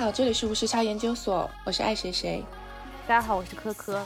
[0.00, 2.42] 好，这里是无时差研究所，我是爱谁谁。
[3.06, 4.02] 大家好，我是科科。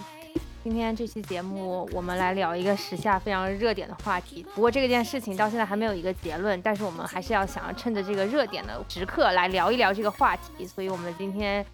[0.65, 4.45] 今天这期节目，我们来聊一个时下非常热点的话题。
[4.57, 10.67] 不过这件事情到现在还没有一个结论，但是我们还是要想要趁着这个热点的时刻来聊一聊这个话题。
[10.67, 11.65] 所以我们今天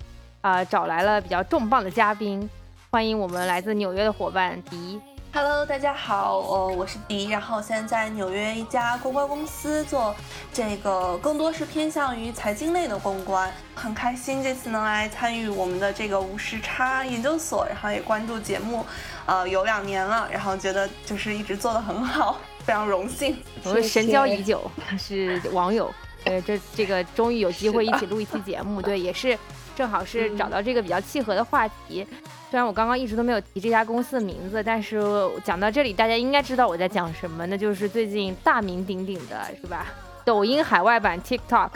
[0.42, 2.46] 啊找来了比较重磅的嘉宾，
[2.90, 5.00] 欢迎我们来自纽约的伙伴迪。
[5.32, 10.12] Hello，大家好，呃，我是迪，然后现在在纽约一家公关公司做
[10.52, 18.84] 这个，更多是偏向于财经类的公关，很开心这次能来参与我们的这个无时差研究所，然后也关注节目，
[19.24, 23.40] 呃，有两年了，然后觉得就是一直做的很好， 非常荣幸。
[23.62, 24.68] 我们神交已久，
[24.98, 25.88] 是网友，
[26.24, 29.38] 呃，这这个终于有机会一起录一期节目， 对，也是
[29.76, 32.06] 正好是找到这个比较契合的话题。
[32.50, 35.00] 虽然我刚刚一直都没有提这家公司的名字，但是
[35.44, 39.86] 讲到这里，大家应该知道我在讲什么，那就是最近大名鼎鼎的是吧？
[40.24, 41.70] 抖音海外版 TikTok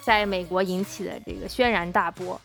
[0.00, 2.40] 在美国引起的这个轩然大波。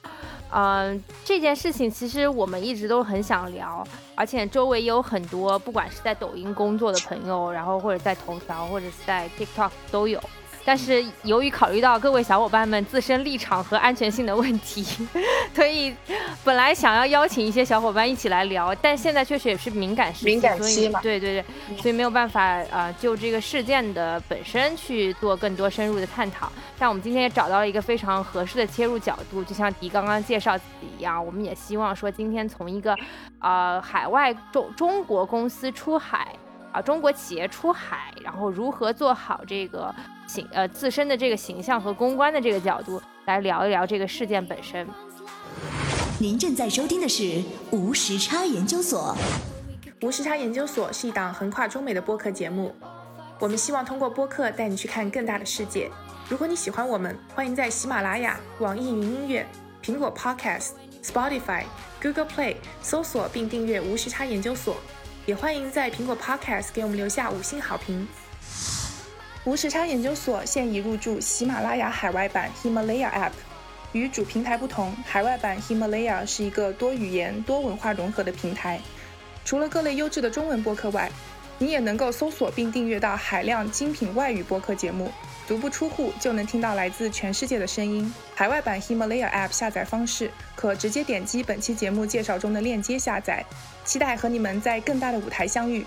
[0.51, 10.21] 嗯，这件事情其实我们一直都很想聊，而且周围也有很多不管是在抖音工作的朋友，然后或者在头条或者是在 TikTok 都有。
[10.65, 14.83] 但是由于考虑到各位小伙伴们自身立场和安全性的问题，
[15.53, 15.95] 所以
[16.43, 26.51] 本来想要邀请一些小伙伴一起来聊，但现在确实也是敏感时期，敏感期嘛，对对对，所以没有办法啊，就这个事件的本身去做更多深入的探讨。
[26.79, 32.97] 但我们今天也找到了一个非常合适的切入角度，就像迪刚刚介绍自己一样，我们也希望说今天从一个
[33.39, 36.35] 呃海外中中国公司出海
[36.71, 39.93] 啊，中国企业出海，然后如何做好这个。
[40.27, 44.87] 形呃自身的这个形象和公关的这个角度来聊一聊这个事件本身。
[46.19, 49.15] 您正在收听的是无时差研究所。
[50.01, 52.73] 无时差研究所是一档横跨中美的播客节目，
[53.39, 55.89] 我们希望通过播客带你去看更大的世界。
[56.29, 59.45] 如果你喜欢我们，欢迎在喜马拉雅、网易云音乐、
[59.83, 60.71] 苹果 Podcast、
[61.03, 61.63] Spotify、
[62.01, 64.77] Google Play 搜索并订阅无时差研究所，
[65.25, 68.07] 也欢迎在苹果 Podcast 给我们留下五星好评。
[69.45, 73.31] 无时差研究所现已入驻喜马拉雅海外版 Himalaya App。
[73.91, 78.81] 与主平台不同，海外版 Himalaya 是一个多语言、多文化融合的平台。
[79.45, 81.09] 除了各类优质的中文播客外，
[81.59, 85.09] 你也能够搜索并订阅到海量精品外语播客节目，
[85.47, 88.11] 足不出户就能听到来自全世界的声音。
[88.33, 93.45] 海外版 Himalaya App 下载方式可直接点击本期节目介绍中的链接下载。
[93.85, 95.85] 期待和你们在更大的舞台相遇。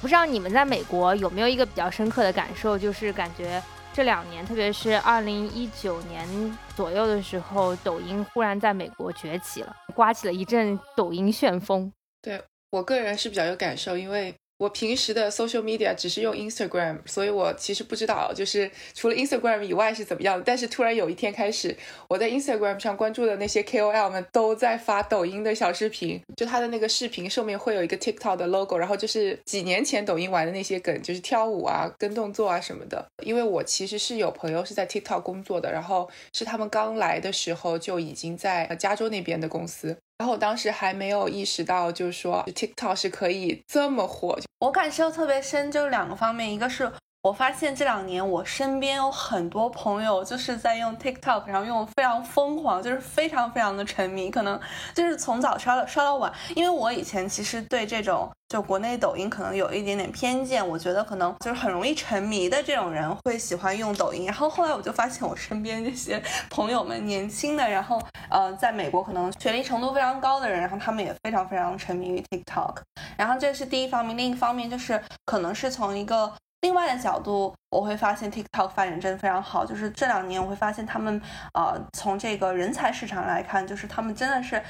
[0.00, 11.92] 不知道你们在美国有没有一个比较深刻的感受，就是感觉这两年，特别是二零一九年左右的时候，抖音忽然在美国崛起了，刮起了一阵抖音旋风。
[12.22, 14.34] 对我个人是比较有感受，因为。
[14.58, 20.42] 我平时的 social media 只是用 Instagram，所以我其实不知道，就是除了 Instagram 以外是怎么样的。
[20.44, 21.76] 但是突然有一天开始，
[22.08, 33.06] 我在 Instagram 上关注的那些 KOL 们都在发抖音的小视频，就他的那个视频上面会有一个 TikTok 的 logo，然后就是几年前抖音玩的那些梗，就是跳舞啊、跟动作啊什么的。
[33.22, 39.96] 因为我其实是有朋友是在 TikTok 工作的，然后是他们刚来的时候就已经在加州那边的公司。
[40.18, 44.36] 然后我当时还没有意识到，就是说 TikTok 是可以这么火。
[44.58, 46.90] 我感受特别深，就两个方面，一个是。
[47.20, 54.58] 我发现这两年我身边有很多朋友就是在用 TikTok，然后用非常疯狂，就是非常非常的沉迷，可能
[54.94, 56.32] 就是从早刷到刷到晚。
[56.54, 64.24] 因为我以前其实对这种就国内抖音可能有一点点偏见，我觉得可能就是很容易沉迷的这种人会喜欢用抖音。
[64.24, 68.00] 然后后来我就发现我身边这些朋友们，年轻的，然后
[68.30, 72.76] 呃，在美国可能学历程度非常高的人，然后他们也非常非常沉迷于 TikTok。
[73.16, 76.32] 然后这是第一方面，另一方面就是可能是从一个。
[76.62, 79.64] 另外的角度，我会发现 TikTok 发展真的非常好。
[79.64, 81.20] 就是这两年，我会发现他们，
[81.54, 84.60] 呃，从这个人才市场来看，就是他们真的是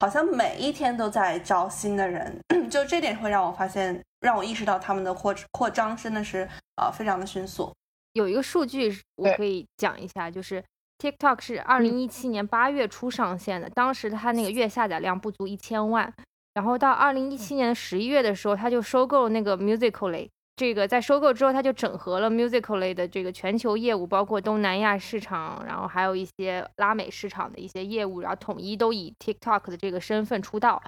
[0.00, 2.38] 好像每一天都在招新的人。
[2.68, 6.46] 就这点会让我发现，让我意识到他们的扩扩张真的是
[6.76, 7.72] 呃非常的迅速。
[8.12, 10.62] 有一个数据我可以讲一下，就是
[10.98, 16.12] TikTok 是二零一七年八月初上线的，当时它那个月下载量不足一千万，
[16.52, 20.28] 然后到二零一七年的十一月的时候，它就收购了那个 Musically。
[20.58, 30.82] 这个在收购之后，它就整合了 Musical 类的这个全球业务，包括东南亚市场，然后还有一些拉美市场的一些业务，然后统一都以 TikTok 的这个身份出道。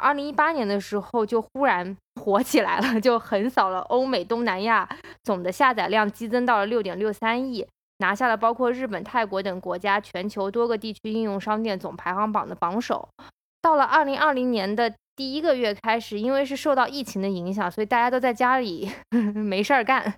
[0.00, 4.88] 二零一八年的时候就忽然火起来了，就横扫了欧美、东南亚，
[5.24, 7.66] 总的下载量激增到了六点六三亿，
[7.98, 13.08] 拿下了包括日本、泰国等国家全球多个地区应用商店总排行榜的榜首。
[13.60, 14.94] 到了二零二零年的。
[15.18, 18.88] 第一个月开始，因为是受到疫情的影响，所以大家都在家里
[19.34, 20.14] 没事儿干。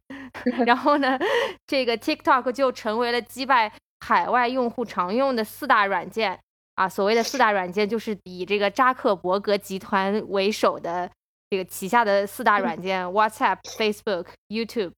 [0.67, 1.19] 然后呢，
[1.67, 6.39] 这个 TikTok 就成为了击败海外用户常用的四大软件
[6.75, 11.11] 啊，所谓的四大软件就是以这个扎克伯格集团为首的
[11.49, 14.93] 这个旗下的四大软件： WhatsApp、Facebook、YouTube、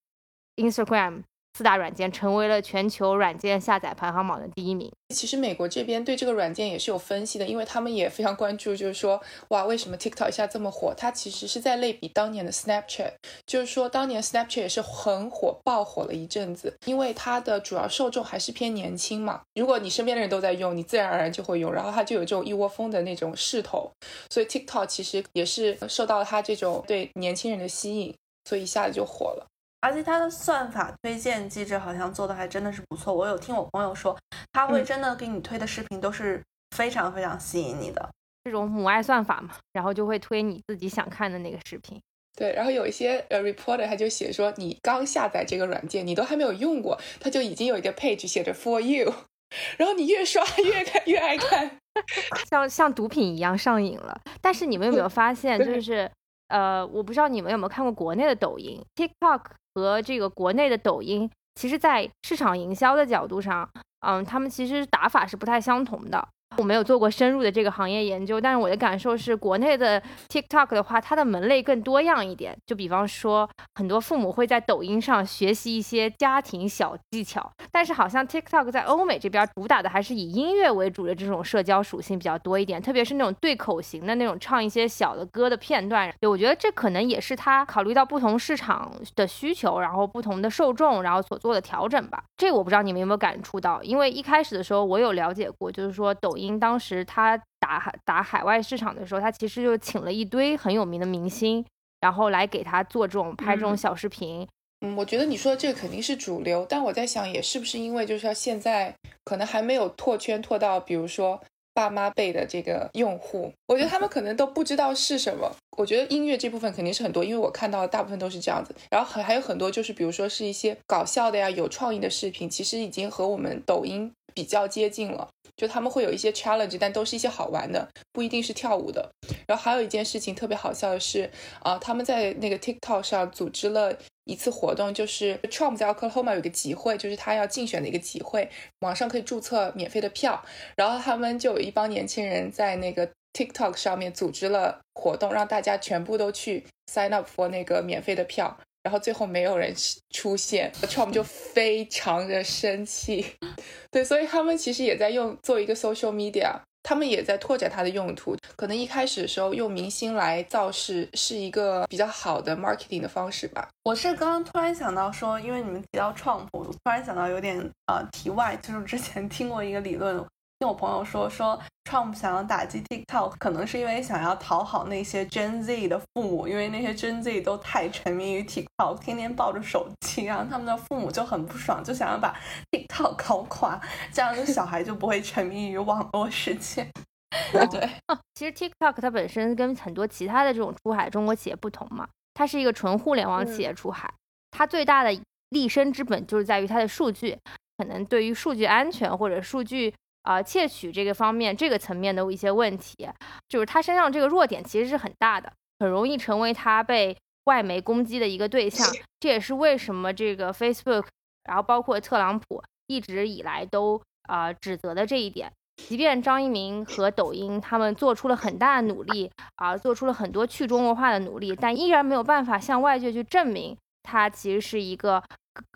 [0.57, 1.23] Instagram。
[1.55, 4.91] 四大软件成为了全球软件下载排行榜的第一名。
[5.15, 10.95] 其实美国这边对这个软件也是有分析的，因为他们也非常关注，就是说，哇，为什么 TikTok 一下这么火？
[10.97, 13.13] 它其实是在类比当年的 Snapchat，
[13.47, 19.43] 就是说，当年 Snapchat 也是很火爆火了一阵子，因为它的主要受众还是偏年轻嘛。
[19.55, 23.91] 如果你身边的人都在用，你自然而然就会用，然后它就有这种一窝蜂的那种势头，
[24.31, 28.15] 所以 TikTok 其实也是受到了它这种对年轻人的吸引，
[28.49, 29.47] 所以一下子就火了。
[29.83, 33.13] 而且它的算法推荐机制好像做的还真的是不错。
[33.13, 34.17] 我有听我朋友说，
[34.53, 36.41] 他会真的给你推的视频都是
[36.77, 38.09] 非常非常吸引你的
[38.45, 42.01] 这种母爱算法嘛，然后就会推你自己想看的那个视频。
[42.35, 49.13] 对，然后有一些呃 reporter 他就写说，你刚下载这个软件，你都还没有用过，他就已经有一个 page 写着 for you，
[49.77, 51.79] 然后你越刷 越看越爱看，
[52.49, 54.19] 像像毒品一样上瘾了。
[54.41, 56.11] 但是你们有没有发现，就是
[56.49, 59.43] 呃，我不知道你们有没有看过国内的抖音 TikTok。
[59.75, 63.69] 和这个国内的抖音，其实，在市场营销的角度上，
[64.01, 66.29] 嗯，他们其实打法是不太相同的。
[66.57, 72.57] 我没有做过深入的这个行业研究，但是我的感受是，国内的 TikTok 的话，它的门类更多样一点。
[72.67, 86.13] 就比方说，很多父母会在抖音上学习一些家庭小技巧，但是好像 TikTok 在欧美这边主打的还是以音乐为主的这种社交属性比较多一点，特别是那种对口型的那种唱一些小的歌的片段。
[86.21, 92.23] 对，我觉得这可能也是他考虑到不同市场的需求，然后不同的受众，然后所做的调整吧。
[92.37, 96.42] 这我不知道你们有没有感触到，因为一开始的时候我有了解过，就是说抖音。
[96.43, 101.65] 因当时他打打海外市场的时候，他其实就请了一堆很有名的明星，
[102.01, 104.47] 然后来给他做这种拍这种小视频。
[104.81, 108.93] 嗯，我觉得你说的这个肯定是主流，但我在想，也是不是因为就是说现在
[109.25, 111.41] 可能还没有拓圈拓到，比如说
[111.73, 115.49] 爸妈辈的这个用户，我觉得他们可能都不知道是什么。
[115.79, 118.75] 我觉得音乐这部分肯定是很多，因为我看到的大部分都是这样子。
[118.91, 125.29] 然后还还有很多就是比如说是一些搞笑的呀、有创意的视频，其实已经和我们抖音比较接近了。
[125.63, 129.09] 就他们会有一些 challenge，但都是一些好玩的，不一定是跳舞的。
[129.47, 131.31] 然后还有一件事情特别好笑的是，
[131.61, 138.51] 啊，他们在那个 TikTok 上组织了一次活动，就是 Trump 在 Oklahoma 有个集会，就是他要竞选的一个集会，
[138.81, 140.45] 网上可以注册免费的票。
[140.75, 148.59] 然后他们就有一帮年轻人在那个 TikTok 上面组织了活动，让大家全部都去 sign up for 那个免费的票。
[148.83, 149.73] 然后最后没有人
[150.11, 153.25] 出现，Trump 就非常的生气。
[153.91, 156.53] 对，所以他们其实也在用做一个 social media，
[156.83, 158.37] 他们也在拓展它的用途。
[158.57, 163.69] 可能一开始的时候用明星来造势是一个比较好的 marketing 的方式吧。
[163.85, 170.25] 我是刚刚突然想到说，因为你们提到 Trump，我突然想到有点呃题外，就是之前听过一个理论。
[170.63, 171.61] 听我朋友说，说
[171.91, 182.39] Trump 想要打击 TikTok，可能是因为想要讨好那些 Gen Z 的父母，因为那些 Gen Z 都太沉迷于 TikTok，天天抱着手机，然后他们的父母就很不爽，就想要把
[182.71, 183.81] TikTok 搞垮，
[184.13, 186.87] 这样就小孩就不会沉迷于网络世界。
[187.69, 187.91] 对，
[188.37, 194.09] 其实 TikTok 它本身跟很多其他的这种出海中国企业不同嘛，它是一个纯互联网企业出海，
[194.53, 197.37] 它最大的立身之本就是在于它的数据，
[197.77, 199.93] 可能对于数据安全或者数据。
[200.23, 203.09] 啊，窃取这个方面，这个层面的一些问题，
[203.49, 208.87] 就是他身上这个弱点其实是很大的，很容易成为他被外媒攻击的一个对象。
[209.19, 211.05] 这也是为什么这个 Facebook，
[211.45, 215.51] 然后包括特朗普一直以来都啊指责的这一点。
[215.77, 225.21] 即便张一鸣和抖音他们做出了很大的努力啊，做出了很多去中国化的努力，但依然没有办法向外界去证明它其实是一个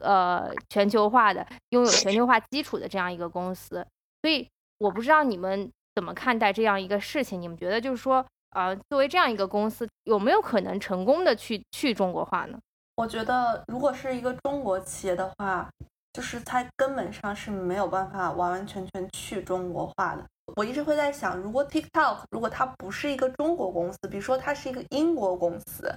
[0.03, 3.85] 呃全球化的、拥有全球化基础的这样一个公司。
[4.27, 7.41] 所以我不知道你们怎么看待这样一个事情？
[7.41, 12.59] 你们觉得就是说，呃，作为这样一个公司，有没有可能成功的去去中国化呢？
[12.97, 15.71] 我觉得，如果是一个中国企业的话，
[16.13, 20.25] 就是它根本上是没有办法完完全全去中国化的。
[20.57, 25.95] 我一直会在想，如果 TikTok 如果它不是一个中国公司，比如说它是一个英国公司，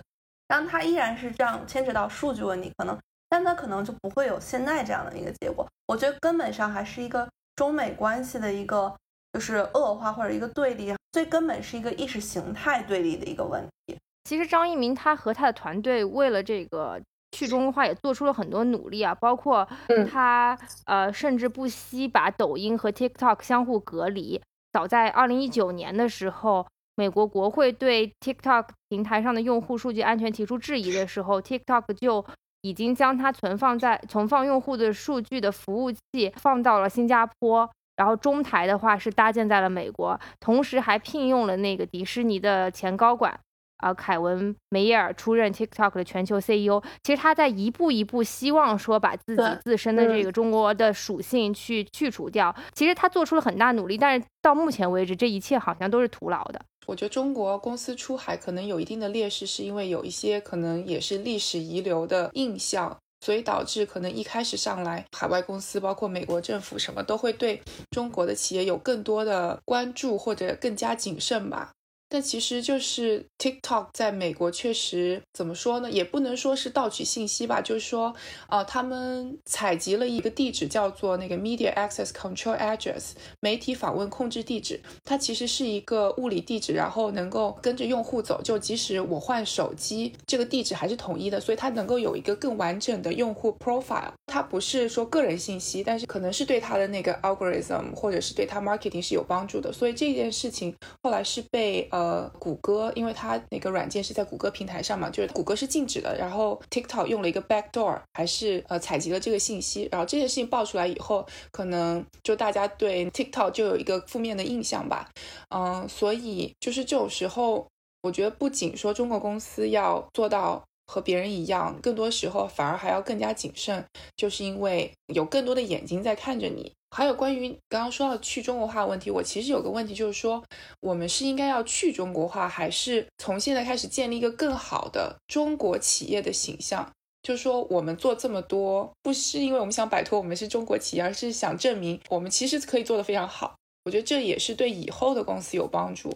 [0.47, 2.95] 然后它依然是这样牵扯到数据问题，可能，
[3.27, 5.67] 但它可能就不会有现在这样的一个结果。
[5.87, 7.27] 我觉得根本上还是一个。
[7.59, 8.95] 中美关系的一个
[9.33, 13.97] 就是恶化或者一个对立，最根本是一个意识形态对立的一个问题。
[14.23, 16.97] 其实张一鸣他和他的团队为了这个
[17.33, 19.67] 去中国化也做出了很多努力啊，包括
[20.09, 24.41] 他呃甚至不惜把抖音和 TikTok 相互隔离。
[24.71, 32.25] 早在二零一九年的时候，美国国会对 TikTok 平台上的用户数据安全提出质疑的时候，TikTok 就
[32.61, 43.39] 已经将它存放在存放用户的数据的服务器放到了新加坡，然后中台的话是搭建在了美国，同时还聘用了那个迪士尼的前高管。
[43.79, 52.53] 啊，凯文·梅耶尔出任 TikTok 的全球 CEO，其实他在一步一步希望说把自己自身的这个中国的属性去去除掉。
[52.73, 56.59] 其实他做出了很大努力，但是到目前为止，这一切好像都是徒劳的。
[56.89, 71.71] 我觉得中国公司出海可能有一定的劣势，是因为有一些可能也是历史遗留的印象，所以导致可能一开始上来海外公司，包括美国政府什么都会对中国的企业有更多的关注或者更加谨慎吧。
[72.11, 75.91] 但其实就是 TikTok 在美国确实怎么说呢？
[75.91, 78.15] 也不能说是盗取信息吧，就是说，
[78.49, 84.81] 呃，他们采集了一个地址，叫做那个 Media Access Control Address，媒体访问控制地址。
[85.05, 94.11] 它其实是一个物理地址，然后能够跟着用户走，就即使我换手机，这个地址还是统一的，所以它能够有一个更完整的用户 profile。
[94.25, 99.71] 它不是说个人信息，但是可能是对它的那个 algorithm 或者是对它 marketing 是有帮助的。
[99.71, 101.98] 所以这件事情后来是被呃。
[101.99, 106.15] 呃，谷歌，因为它那个软件是在谷歌平台上嘛，就是谷歌是禁止的。
[106.17, 109.89] 然后 TikTok 用了一个 backdoor，还是呃采集了这个信息。
[109.91, 115.09] 然后这件事情爆出来以后，可能就大家对 TikTok 就有一个负面的印象吧。
[115.53, 117.67] 嗯，所以就是这种时候，
[118.01, 123.85] 我觉得不仅说中国公司要做到和别人一样，更多时候反而还要更加谨慎，
[124.17, 126.73] 就是因为有更多的眼睛在看着你。
[126.89, 130.43] 还有关于刚刚说到去中国化的问题，我其实有个问题就是说，
[130.79, 136.91] 我们是应该要去中国化，还是从现在开始建立一个更好的中国企业的形象？
[137.21, 143.53] 就是说，我们做这么多，不是因为我们想摆脱我们是中国企业，而是想证明我们其实可以做得非常好。
[143.85, 146.11] 我觉得这也是对以后的公司有帮助。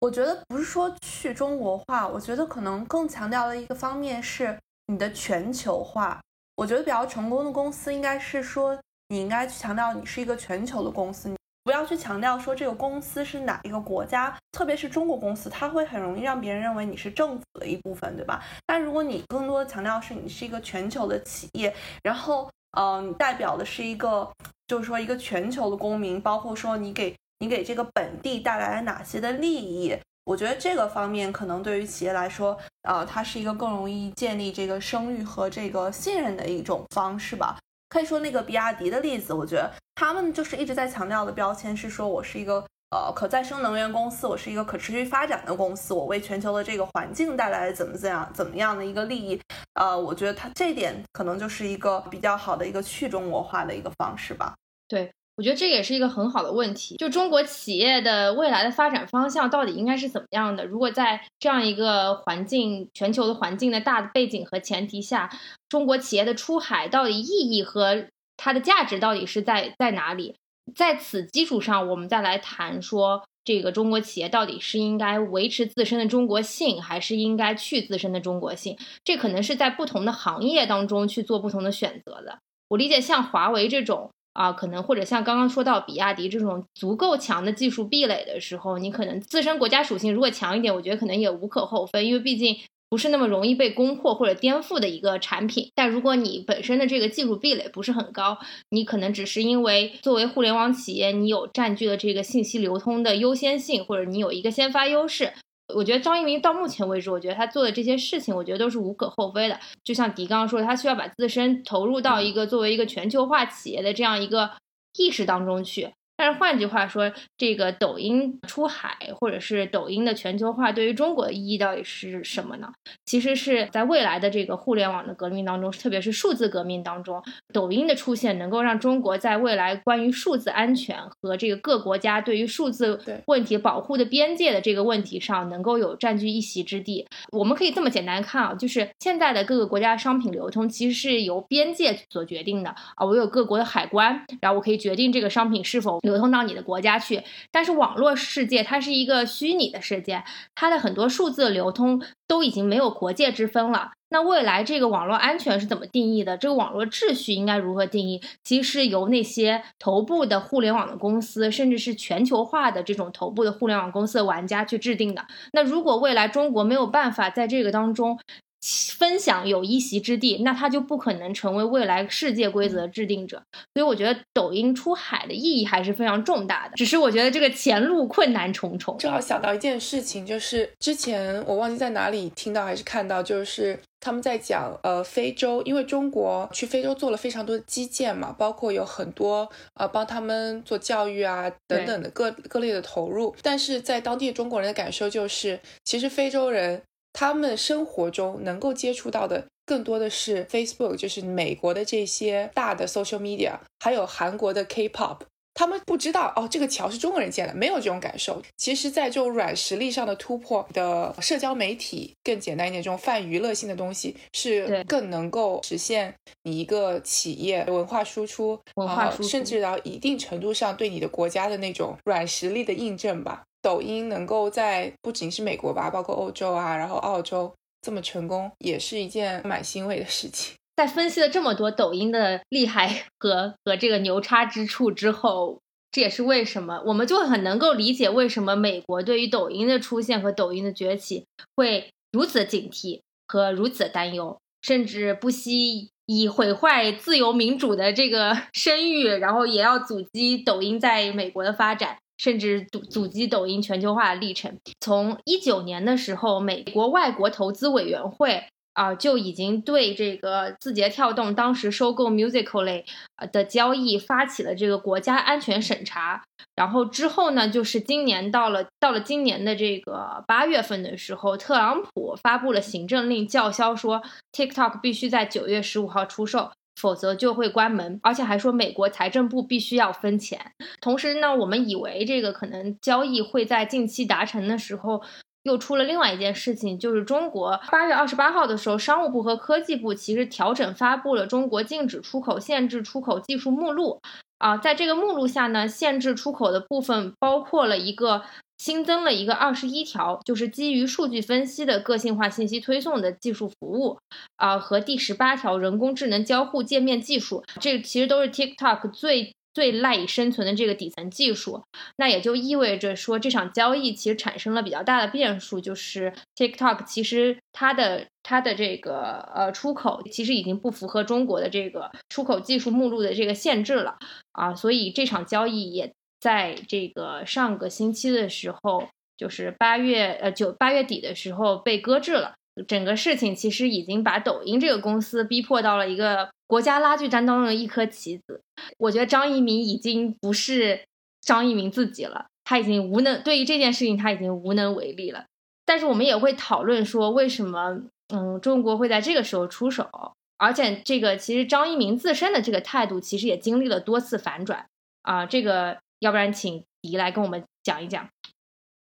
[0.00, 6.20] 我觉得不是说去中国化，我觉得可能更强调的一个方面是你的全球化。
[6.56, 8.78] 我觉得比较成功的公司应该是说。
[9.12, 18.40] 你应该去强调你是一个全球的公司，不要去强调说这个公司是哪一个国家，特别是中国公司，它会很容易让别人认为你是政府的一部分，对吧？
[18.64, 24.30] 但如果你更多的强调是你是一个全球的企业，然后，嗯，你代表的是一个，
[24.68, 37.58] 就是说一个全球的公民，包括说你给你给这个本地带来了哪些的利益，我觉得这个方面可能对于企业来说，呃，它是一个更容易建立这个声誉和这个信任的一种方式吧。
[37.88, 49.40] 可以说那个比亚迪的例子，我觉得他们就是一直在强调的标签是说，我是一个呃可再生能源公司，我是一个可持续发展的公司，我为全球的这个环境带来怎么怎样怎么样的一个利益。
[49.74, 54.54] 呃，我觉得它这点可能就是一个比较好的一个去中国化的一个方式吧。
[54.86, 55.10] 对。
[55.40, 60.66] 我觉得这也是一个很好的问题，就中国企业的未来的发展方向到底应该是怎么样的？
[60.66, 65.30] 如果在这样一个环境、全球的环境的大的背景和前提下，
[65.66, 68.04] 中国企业的出海到底意义和
[68.36, 70.36] 它的价值到底是在在哪里？
[70.76, 78.76] 在此基础上，我们再来谈说，这个中国企业到底是应该维持自身的中国性，还是应该去自身的中国性？
[79.02, 82.40] 这可能是在不同的行业当中去做不同的选择的。
[82.68, 84.10] 我理解，像华为这种。
[84.32, 92.56] 啊，可能或者像刚刚说到比亚迪这种足够强的技术壁垒的时候，你可能自身国家属性如果强一点，我觉得可能也无可厚非，因为毕竟
[92.88, 95.70] 不是那么容易被攻破或者颠覆的一个产品。
[95.74, 98.38] 但如果你本身的这个技术壁垒不是很高，
[98.70, 105.32] 你可能只是因为作为互联网企业，你有占据了这个信息流通的优先性，或者你有一个先发优势。
[105.74, 109.58] 我觉得张一鸣到目前为止，我觉得他做的这些事情，我觉得都是无可厚非的。
[109.84, 114.50] 就像迪刚刚说，他需要把自身投入到一个作为一个全球化企业的这样一个
[114.96, 115.92] 意识当中去。
[116.20, 122.70] 但是换句话说，这个抖音出海，或者是抖音的全球化，对于中国的意义到底是什么呢？
[123.06, 127.22] 其实是在未来的这个互联网的革命当中，特别是数字革命当中，
[127.54, 137.06] 抖音的出现能够让中国在未来关于数字安全和这个各国家对于数字问题保护的边界的这个问题上，能够有占据一席之地。
[137.32, 145.98] 我们可以这么简单看啊，就是现在的各个国家商品流通其实是由边界所决定的啊，我有各国的海关，然后我可以决定这个商品是否。
[146.10, 150.22] 流通到你的国家去，但是网络世界它是一个虚拟的世界，
[150.54, 153.92] 它的很多数字流通都已经没有国界之分了。
[154.12, 156.36] 那未来这个网络安全是怎么定义的？
[156.36, 158.20] 这个网络秩序应该如何定义？
[158.42, 165.24] 其实由那些头部的互联网的公司，甚至是全球化的这种头部的互联网公司的玩家去制定的。
[165.52, 168.18] 那如果未来中国没有办法在这个当中，
[168.62, 173.42] 分享有一席之地，那他就不可能成为未来世界规则制定者。
[173.72, 176.74] 所以我觉得抖音出海的意义还是非常重大的。
[176.76, 178.96] 只是我觉得这个前路困难重重。
[178.98, 193.34] 正好想到一件事情，就是之前我忘记在哪里听到还是看到，就是他们在讲呃非洲，因为中国去非洲做了非常多的基建嘛，包括有很多呃帮他们做教育啊等等的各各类的投入。
[193.40, 196.82] 但是在当地中国人的感受就是，其实非洲人。
[197.12, 205.18] 他们生活中能够接触到的更多的是 Facebook，就是美国的这些大的 social media，还有韩国的 K-pop。
[205.52, 208.40] 他们不知道哦，这个桥是中国人建的，没有这种感受。
[208.56, 216.14] 其实，在这种软实力上的突破的社交媒体，更简单一点，这种泛娱乐性的东西是更能够实现
[216.44, 223.42] 你一个企业文化输出，文化输出，甚至到一定程度上对你的国家的那种软实力的印证吧。
[223.62, 227.52] 抖音能够在不仅是美国吧，包括欧洲啊，然后澳洲
[227.82, 230.54] 这么成功，也是一件蛮欣慰的事情。
[230.76, 235.60] 在分析了这么多抖音的厉害和和这个牛叉之处之后，
[235.92, 251.98] 这也是为什么我们就很能够理解为什么美国对于抖音的出现和抖音的崛起会如此警惕和如此担忧，甚至不惜以毁坏自由民主的这个 声誉，然后也要阻击抖音在美国的发展。
[252.20, 254.58] 甚至阻阻击抖音全球化的历程。
[254.78, 262.84] 从一九年的时候，美国外国投资委员会啊就已经对这个字节跳动当时收购 Musical.ly
[263.32, 266.22] 的交易发起了这个国家安全审查。
[266.54, 276.50] 然后之后呢，就是今年到了到了今年的这个八月份的时候，特朗普发布了行政令，叫嚣说 TikTok 必须在九月十五号出售。
[276.80, 280.40] 否则就会关门，而且还说美国财政部必须要分钱。
[280.80, 285.02] 同时呢，我们以为这个可能交易会在近期达成的时候，
[285.42, 294.00] 又出了另外一件事情，就是中国八月二十八号的时候，商务部和科技部其实调整发布了中国禁止出口、限制出口技术目录。
[294.38, 298.22] 啊，在这个目录下呢，限制出口的部分包括了一个。
[298.60, 303.96] 新增了一个二十一条，就是基于数据分析的个性化信息推送的技术服务，
[304.36, 311.62] 啊，和第十八条人工智能交互界面技术，这其实都是 TikTok 最最赖以生存的这个底层技术。
[311.96, 323.96] 那也就意味着说，这场交易其实产生了比较大的变数，就是 TikTok 其实它的它的这个呃出口其实已经不符合中国的这个出口技术目录的这个限制了
[324.32, 325.90] 啊，所以这场交易也。
[326.20, 332.34] 在这个上个星期的时候，就是八月呃九八月底的时候被搁置了。
[332.68, 338.42] 整个事情其实已经把抖音这个公司逼迫到了一个国家拉锯战当中的一颗棋子。
[338.76, 340.82] 我觉得张一鸣已经不是
[341.22, 345.24] 张一鸣自己了，他已经无能对于这件事情他已经无能为力了。
[345.64, 349.88] 但是我们也会讨论说，为什么嗯中国会在这个时候出手？
[350.36, 354.66] 而且这个其实张一鸣自身的这个态度其实也经历了多次反转
[355.02, 355.78] 啊，这个。
[356.00, 358.08] 要不然，请迪来跟我们讲一讲。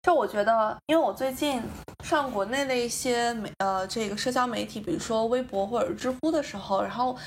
[0.02, 1.60] 就我觉得，因为我最近
[2.04, 7.18] 上国内的一些媒呃这个社交媒体，比如说微博或者知乎的时候，然后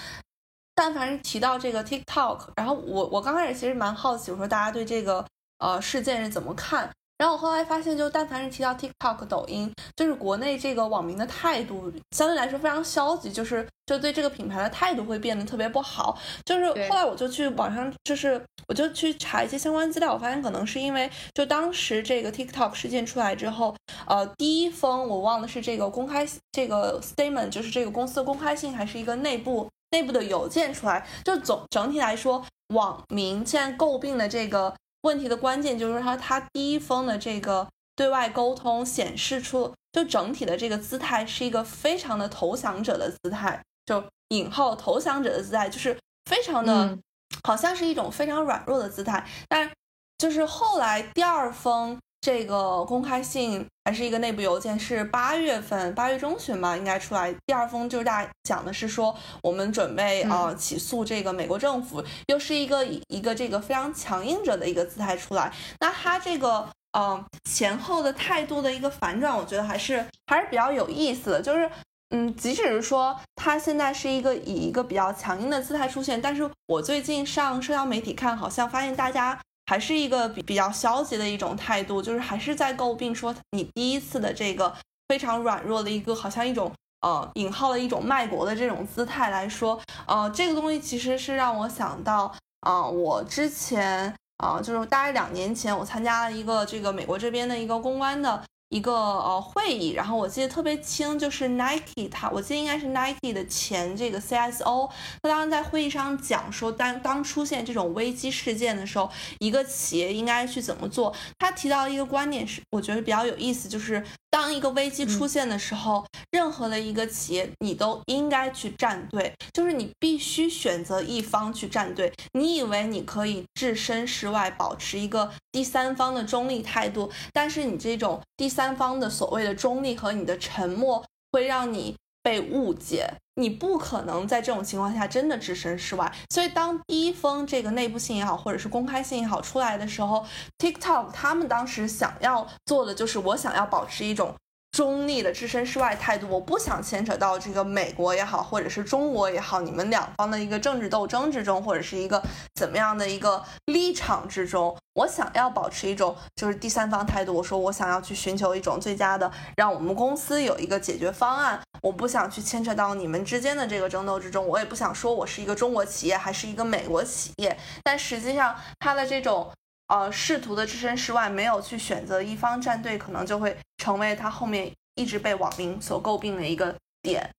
[0.73, 5.25] 但凡是提到这个 TikTok，然后我我刚开始其实蛮好奇，我说大家对这个
[5.57, 6.89] 呃事件是怎么看？
[7.21, 16.17] 然后我后来发现，就但凡是提到 TikTok、抖音，就是国内这个网民的态度相对来说非常消极，就是就对这个品牌的态度会变得特别不好。
[16.43, 23.75] 就是后来我就去网上，就是我就去查一些相关资料，我发现可能是因为就当时这个 TikTok 事件出来之后，
[24.07, 31.07] 呃，第一封我忘了是这个公开这个 statement，就是这个公司的公开信，还是一个内部内部的邮件出来。
[31.23, 34.73] 就总整体来说，网民现在诟病的这个。
[35.01, 46.97] 问题的关键就是说，他第一封的这个对外沟通显示出，就整体的这个姿态是一个非常的投降者的姿态，就引号投降者的姿态，就是非常的，
[47.43, 49.27] 好像是一种非常软弱的姿态。
[49.47, 49.71] 但
[50.17, 51.99] 就是后来第二封。
[52.21, 57.33] 这个公开信还是一个内部邮件，是八月份八月中旬吧，应该出来。
[57.47, 65.51] 第二封就是大家讲的是说，我们准备呃起诉这个美国政府，又是一个一个这个非常强硬者的一个姿态出来。
[65.79, 71.41] 那他这个呃前后的态度的一个反转，我觉得还是还是比较有意思的。
[71.41, 71.67] 就是
[72.11, 79.39] 嗯，即使是说他现在是一个以一个比较强硬的姿态出现，但是我最近上社交媒体看，好像发现大家。
[79.71, 84.75] 还是一个比比较消极的一种态度，就是还是在诟病说你第一次的这个
[85.07, 92.29] 非常软弱的一个，好像一种呃引号的一种卖国的这种姿态来说，呃，这个东西其实是让我想到
[92.59, 104.89] 啊，我之前啊，就是大概两年前我参加了一个这个美国这边的一个公关的一个呃会议，然后我记得特别清，就是 Nike 他，我记得应该是 Nike 的前这个 CSO，
[105.21, 111.13] 他当时在会议上讲说，当当出现这种危机事件的时候，一个企业应该去怎么做。
[111.37, 122.09] 他提到一个观点是，我觉得比较有意思，就是当一个危机出现的时候，任何的一个企业你都应该去站队，就是你必须选择一方去站队。
[122.31, 128.60] 你以为你可以置身事外，保持一个第三方的中立态度，但是你这种第三。
[128.61, 136.13] 三方的所谓的中立和你的沉默会让你被误解，你不可能在这种情况下真的置身事外。
[136.29, 140.23] 所以，当第一封这个内部信也好，或者是公开信也好出来的时候
[140.59, 144.35] ，TikTok 他们当时想要做的就是，我想要保持一种。
[144.71, 152.23] 中立的置身事外态度，我不想牵扯到这个美国也好，或者是中国也好，你们两方的一个政治斗争之中，或者是一个
[152.55, 157.33] 怎么样的一个立场之中，我想要保持一种就是第三方态度。
[157.33, 161.59] 我说我想要去寻求一种最佳的，让我们公司有一个解决方案。
[161.81, 167.57] 我不想去牵扯到你们之间的这个争斗之中，我也不想说我是一个中国企业还是一个美国企业。
[167.83, 169.51] 但实际上，他的这种。
[169.91, 177.29] 呃，试图的置身事外，没有去选择一方站队，可能就会成为他后面一直被网民所诟病的一个点。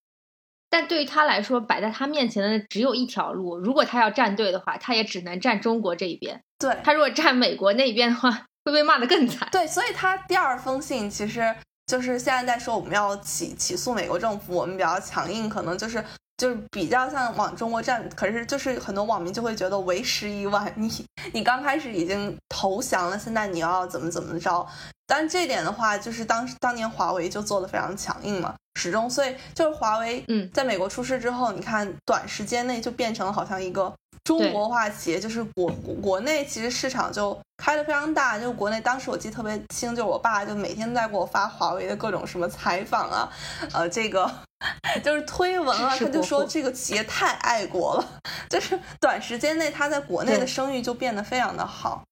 [0.69, 6.43] 但对于他来说，摆在他面前的只有一条路，如果他要站队的话，他也只能站中国这一边。
[6.59, 8.31] 对他如果站美国那一边的话，
[8.67, 9.49] 会被骂得更惨。
[9.51, 16.05] 对，所以他第二封信其实就是现在在说我们要起起诉美国政府，我们比较强硬，可能就是。
[16.43, 20.73] 就是比较像往中国站，可是就是很多网民就会觉得为时已晚。
[20.75, 20.91] 你
[21.33, 24.67] 你刚开始已经投降了，现在你要怎么怎么着？
[25.07, 29.09] 但这点的话，就是当当年华为就做的非常强硬嘛，始终。
[29.09, 33.95] 所以就是华为，嗯，在美国出事之后，你看短时间内就变成了好像一个。
[34.25, 35.69] 中国化企业就是国
[36.01, 43.29] 国内其实市场就开的非常大，就国内当时我记得特别清，就我爸就每天在给我发华为的各种什么采访啊，
[43.73, 44.31] 呃，这个
[45.03, 52.03] 就是推文啊，他就说这个企业太爱国了， 就是短时间内他在国内的声誉就变得非常的好。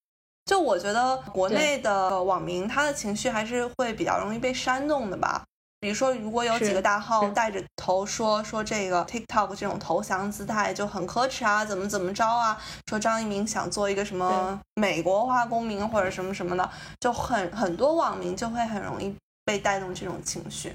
[0.46, 5.44] 就我觉得国内的网民他的情绪还是会比较容易被煽动的吧。
[5.80, 12.60] 比如说，如果有几个大号带着头说说这个 TikTok 这种投降姿态就很可耻啊，怎么怎么着啊？
[12.86, 19.14] 说张一鸣想做一个什么美国化公民或者什么什么的，就很很多网民就会很容易
[19.44, 20.74] 被带动这种情绪。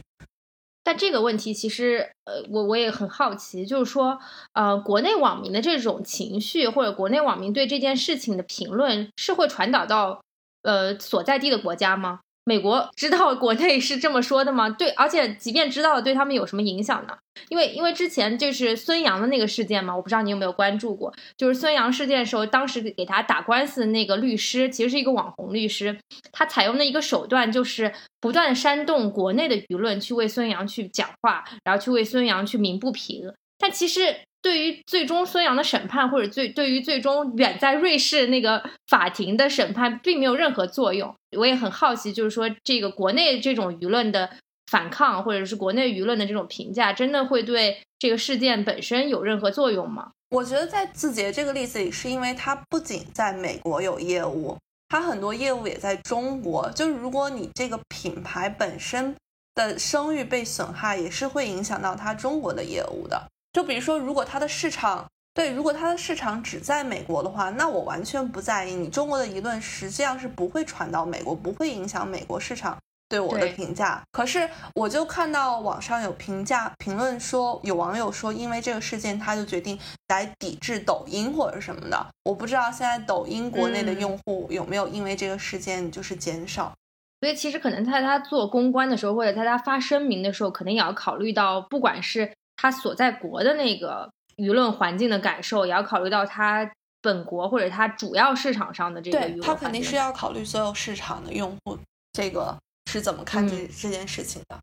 [0.83, 4.19] 但这个问题其实，呃，我我也很好奇，就是说，
[4.53, 10.21] 呃，国内网民的这种情绪，或者国内网民对这件事情的评论，是会传导到
[10.63, 12.21] 呃所在地的国家吗？
[12.47, 14.69] 美国知道国内是这么说的吗？
[14.69, 17.17] 对，而且即便知道了，对他们有什么影响呢？
[17.49, 21.11] 因为因为之前就是孙杨的那个事件嘛，我不知道你有没有关注过。
[21.35, 25.97] 就是孙杨事件的时候，当时给他打官司的那个律师，其实是一个网红律师，
[26.31, 33.33] 他采用的一个手段就是不断的煽动国内的舆论去为孙杨去讲话，然后去为孙杨去鸣不平。
[33.57, 34.15] 但其实。
[34.45, 41.11] 对于最终孙杨的审判，或者最对于最终远在瑞士那个法庭的审判，并没有任何作用。
[41.35, 44.29] 我也很好奇，就是说这个国内这种舆论的
[44.67, 50.11] 反抗，或者是国内舆论的这种评价，真的会对这个事件本身有任何作用吗？
[50.29, 54.55] 我觉得在字节这个例子里，是因为它不仅在美国有业务，
[54.89, 56.69] 它很多业务也在中国。
[56.75, 59.15] 就是如果你这个品牌本身
[59.55, 63.23] 的声誉被损害，也是会影响到它中国的业务的。
[63.55, 74.01] 就比如说，如果它的市场对，如果它的市场只在美国的话，那我完全不在意你中国的舆论，实际上是不会传到美国，不会影响美国市场对我的评价。
[74.11, 82.07] 可是我就看到网上有评价评论说，有网友说，因为这个事件，他就决定来抵制抖音或者什么的。
[82.23, 86.73] 我不知道现在抖音国内的用户有没有因为这个事件就是减少。
[87.21, 92.33] 所以其实可能在他做公关的时候，或者在他发声明的时候，可能也要考虑到，不管是。
[92.57, 99.41] 他所在国的那个舆论环境的感受，也要考虑到他本国或者他主要市场上的这个舆论。
[99.41, 101.77] 他肯定是要考虑所有市场的用户，
[102.13, 102.57] 这个
[102.91, 104.57] 是怎么看这这件事情的。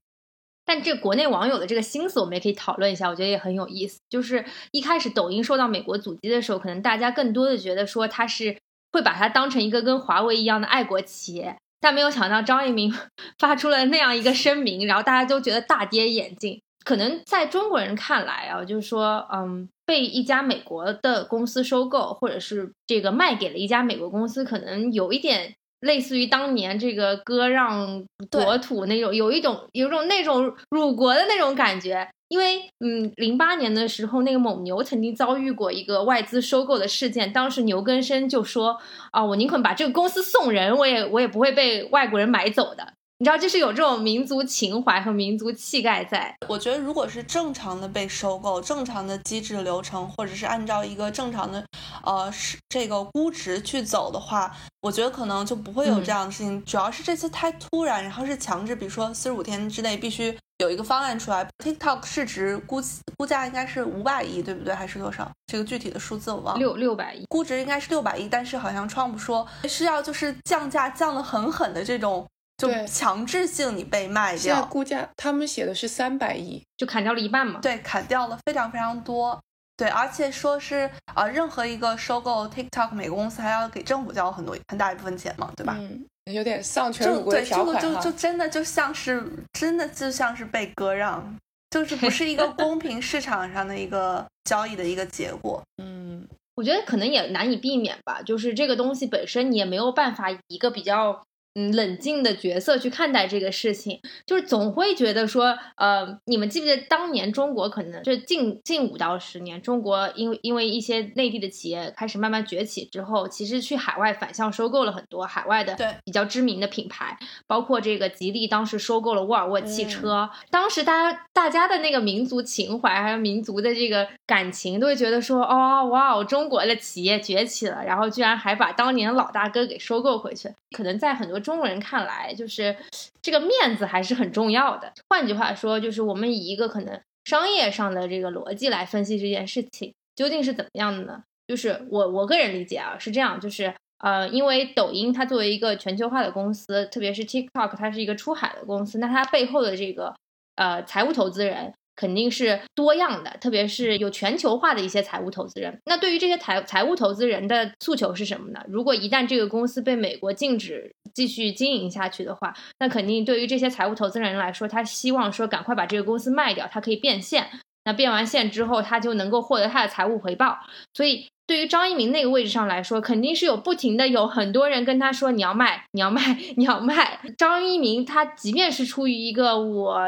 [0.65, 3.99] 但这国内网友的这个心思，我们也可以讨论一下，我觉得也很有意思。
[4.09, 8.57] 就是一开始抖音受到美国阻击的时候，可能大家更多的觉得说它是
[8.93, 12.95] 会把它当成一个跟华为一样的爱国企业，但没有想到张一鸣
[13.39, 16.61] 发出了那样一个声明，然后大家都觉得大跌眼镜。
[16.85, 32.09] 可能在中国人看来啊，就是说，嗯，被一家美国的公司收购，或者是这个卖给了一家美国公司，可能有一点类似于当年这个割让国土那种，有一种有种那种辱国的那种感觉。
[32.29, 38.79] 因为，嗯，零八年的时候，那个蒙牛曾经遭遇过一个外资收购的事件，当时牛根生就说，
[39.11, 42.95] 啊，我宁肯把这个公司送人，我也我也不会被外国人买走的。
[43.23, 46.35] 你知道，就是有这种民族情怀和民族气概在。
[46.49, 51.65] 我觉得，如果是正常的被收购，正常的机制流程，或者是按照一个正常的，
[52.03, 56.65] 呃，是这个估值去走的话，我觉得可能就不会有这样的事情。
[56.65, 61.49] 主要是这次太突然，然后是强制，比如说四十五天之内必须有一个方案出来。
[61.65, 62.83] TikTok 市值估
[63.17, 64.75] 估价应该是五百亿，对不对？
[64.75, 65.31] 还是多少？
[65.47, 66.59] 这个具体的数字我忘了。
[66.59, 72.27] 六六百亿，估值应该是六百亿，但是好像川普说是要就是降价降的很狠的这种。
[72.59, 77.59] 就强制性你被卖掉，现在估价他们写的是三百亿，就砍掉了一半嘛。
[77.61, 79.41] 对，砍掉了非常非常多。
[79.77, 85.77] 对，而且说是啊，任何一个收购 TikTok 每个公司还要给政府交很多很大一部分钱嘛，对吧？
[85.81, 91.37] 嗯，有点丧权辱国的条款就就就真的就像是真的就像是被割让，
[91.71, 95.61] 就是不是一个公平市场上的一个 交易的一个结果。
[95.83, 101.25] 嗯，我觉得可能也难以避免吧，就是这个东西本身你也没有办法一个比较。
[101.55, 131.39] 嗯，冷静的角色去看待这个事情，就是总会觉得说，呃，你们记不记得当年中国可能就近近五到十年，中国因为因为一些内地的企业开始慢慢崛起之后，其实去海外反向收购了很多海外的比较知名的品牌，包括这个吉利当时收购了沃尔沃汽车，当时大家大家的那个民族情怀还有民族的这个感情，都会觉得说，哦哇，中国的企业崛起了，然后居然还把当年老大哥给收购回去，可能在很多。
[131.39, 132.75] 中国人看来，就是
[133.21, 134.93] 这个面子还是很重要的。
[135.09, 141.23] 换句话说，就是我们以一个可能商业上的这个逻辑来分析这件事情，究竟是怎么样的呢？
[141.47, 150.15] 就是我我个人理解啊，是这样，就是呃，因为抖音它作为一个全球化的公司，特别是 TikTok 它是一个出海的公司，那它背后的这个
[150.57, 151.73] 呃财务投资人。
[151.95, 155.79] 肯定是多样的，特别是有全球化的一些财务投资人。
[155.85, 158.61] 那对于这些财财务投资人的诉求是什么呢？
[158.69, 167.49] 如果一旦这个公司被美国禁止继续经营下去的话，那肯定对于这些财务投资人来说，他希望说赶快把这个公司卖掉，他可以变现。
[167.85, 170.59] 那变完现之后，他就能够获得他的财务回报。
[170.95, 171.29] 所以。
[171.45, 177.21] 对于张一鸣那个位置上来说，肯定是有不停的有很多人跟他说你要卖，你要卖， 你要卖。
[177.37, 179.99] 张一鸣他即便是出于一个我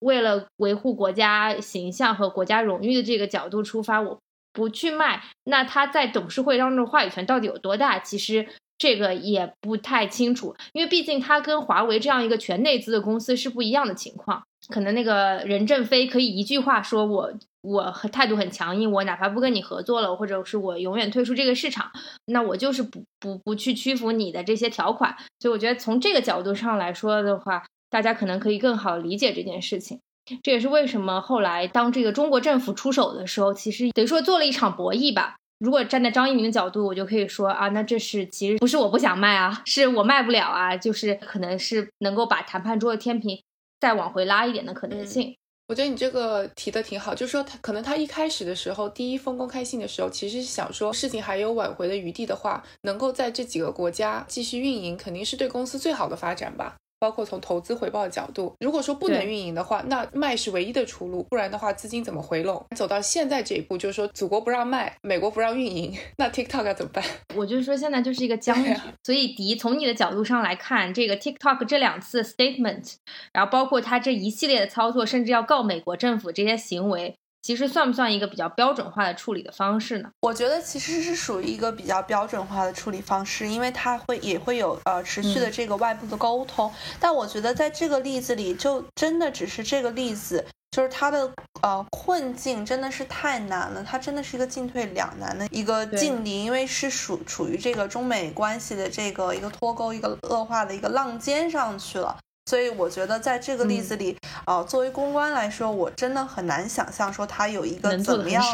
[0.00, 4.20] 为了维护国家形象和国家荣誉的这个角度出发，我
[4.52, 7.98] 不去卖，那他在董事会当中的话语权到底有多大？
[7.98, 8.46] 其实
[8.78, 14.44] 这个也不太清楚，因为毕竟他跟华为这样一个全内资的公司是不一样的情况。
[14.68, 17.32] 可能那个任正非可以一句话说我。
[17.66, 21.90] 我态度很强硬，我哪怕不跟你合作了，或者是我永远退出这个市场，
[22.26, 25.16] 那我就是不不不去屈服你的这些条款。
[25.40, 29.98] 所以我觉得从这个角度上来说的话，大家可能可以更好理解这件事情。
[30.42, 35.36] 这也是为什么后来当这个中国政府出手的时候，其实等于说做了一场博弈吧。
[35.58, 43.42] 如果站在张一鸣的角度，我就可以说啊，那这是其实不是我不想卖啊，是我卖不了啊，就是可能是能够把谈判桌的天平
[43.84, 45.36] 再往回拉一点的可能性。
[45.66, 56.76] 我觉得你这个提的挺好，就是说他可能他一开始的时候，第一封公开信的时候，其实是想说事情还有挽回的余地的话，能够在这几个国家继续运营，肯定是对公司最好的发展吧。
[57.04, 62.64] 包括从投资回报的角度，如果说不能运营的话，那卖是唯一的出路，不然的话资金怎么回笼？
[62.74, 67.04] 走到现在这一步，就是说祖国不让卖，美国不让运营，那 TikTok 要怎么办？
[67.36, 68.74] 我就是说现在就是一个僵局。
[69.02, 72.94] 所以迪从你的角度上来看，这个 TikTok 这两次 statement，
[73.34, 77.16] 然后包括他这一系列的操作，甚至要告美国政府这些行为。
[77.44, 80.08] 其实算不算一个比较标准化的处理的方式呢？
[80.20, 86.72] 我觉得其实是属于一个比较标准化的处理方式，因为它会也会有呃持续的这个外部的沟通。
[86.98, 91.30] 但我觉得在这个例子里，就真的只是这个例子，就是它的
[91.60, 102.16] 呃困境真的是太难了，它真的是一个进退两难的一个境地，因为是属处于这个中美关系的这个一个脱钩、一个恶化的一个浪尖上去了。
[102.46, 108.44] 所以我觉得在这个例子里，啊，作为公关来说，我真的很难想象说他有一个怎么样、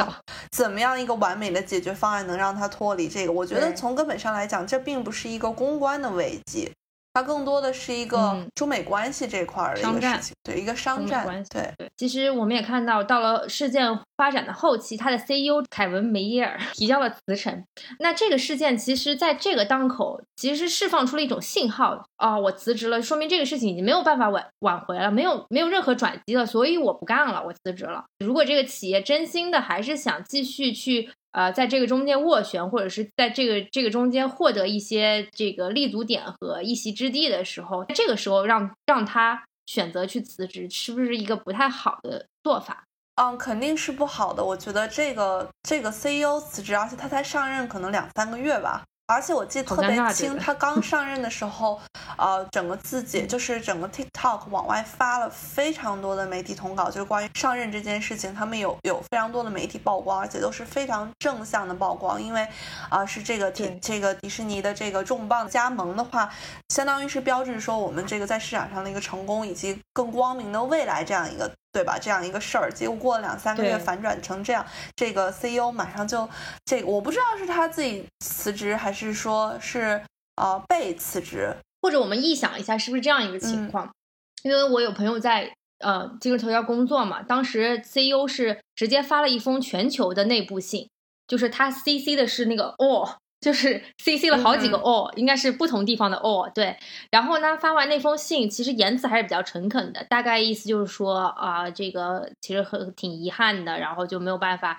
[0.53, 3.33] 怎么样一个完美的解决方案能让他脱离这个。
[3.33, 6.70] 我觉得从根本上来讲，这并不是一个公关的危机。
[7.12, 11.27] 它更多的是一个中美关系这块儿的一个事情，对一个商战。
[11.51, 17.64] 对对，其实我们也看到，到了事件发展的后期，他的 CEO 凯文梅耶尔提交了辞呈。
[17.99, 28.05] 那这个事件其实在这个当口，其实释放出了一种信号啊，我辞职了，说明这个事情已经没有办法挽挽回了，没有没有任何转机了，所以我不干了，我辞职了。
[28.25, 31.11] 如果这个企业真心的还是想继续去。
[31.32, 42.84] 呃，在这个中间斡旋，或者是在这个这个中间获得一些这个立足点和一席之地的时候，这个时候让让他选择去辞职，是不是一个不太好的做法？
[43.16, 44.42] 嗯，肯定是不好的。
[44.42, 51.81] 我觉得这个这个 CEO 辞职，而且他才上任可能两三个月吧，而且我记得特别清，他刚上任的时候，
[52.16, 62.46] 呃，整个自己就是整个 TikTok 往外发了非常多的媒体通稿，就是关于上任这件事情，他们有有非常多的媒体曝光，而且都是非常正向的曝光，因为
[62.88, 66.31] 啊是这个迪这个迪士尼的这个重磅加盟的话，
[66.68, 71.51] 相当于是标志说我们这个在市场上的一个成功以及更光明的未来这样一个。
[71.72, 71.98] 对吧？
[71.98, 76.28] 这样一个事儿，结果过了两三个月反转成这样，这个 CEO 马上就
[76.64, 80.02] 这个，我不知道是他自己辞职，还是说是
[80.37, 83.90] 呃被辞职，或者我们臆想一下是不是这样一个情况？
[84.42, 90.88] 因为我有朋友在呃今日头条工作嘛，当时 CEO 是直接发了一封全球的内部信，
[91.28, 93.18] 就是他 CC 的是那个哦。
[93.40, 96.76] 就是 C C 了好几个哦，应该是不同地方的哦，对。
[97.11, 104.79] 然后呢，发完那封信，其实言辞还是比较诚恳的，大概意思就是说啊，这个其实很挺遗憾的，然后就没有办法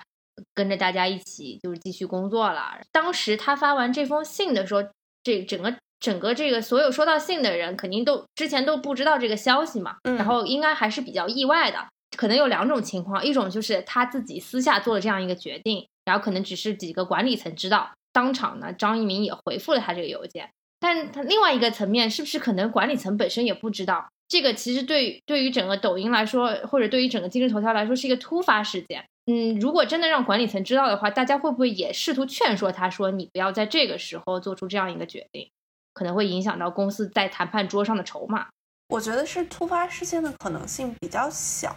[0.54, 2.80] 跟着大家一起就是继续工作了。
[2.92, 4.82] 当时他发完这封信的时候，
[5.24, 11.78] 这整个整个这个所有收到信的人肯定都之前都不知道这个消息嘛，然后应该还是比较意外的。
[12.16, 17.90] 可能有两种情况，一种就是他自己私下做了这样一个决定，然后可能只是几个管理层知道。
[18.12, 24.08] 当场呢，张一鸣也回复了他这个邮件，但他另外一个层面是不是可能管理层本身也不知道？
[24.28, 29.04] 这个其实对对于整个抖音来说，或者对于整个今日头条来说是一个突发事件。
[29.26, 35.48] 嗯，如果真的让管理层知道的话，大家会不会也试图劝说他说你不要在这个时候做出这样一个决定，
[35.92, 38.48] 可能会影响到公司在谈判桌上的筹码？
[38.88, 41.76] 我觉得是突发事件的可能性比较小，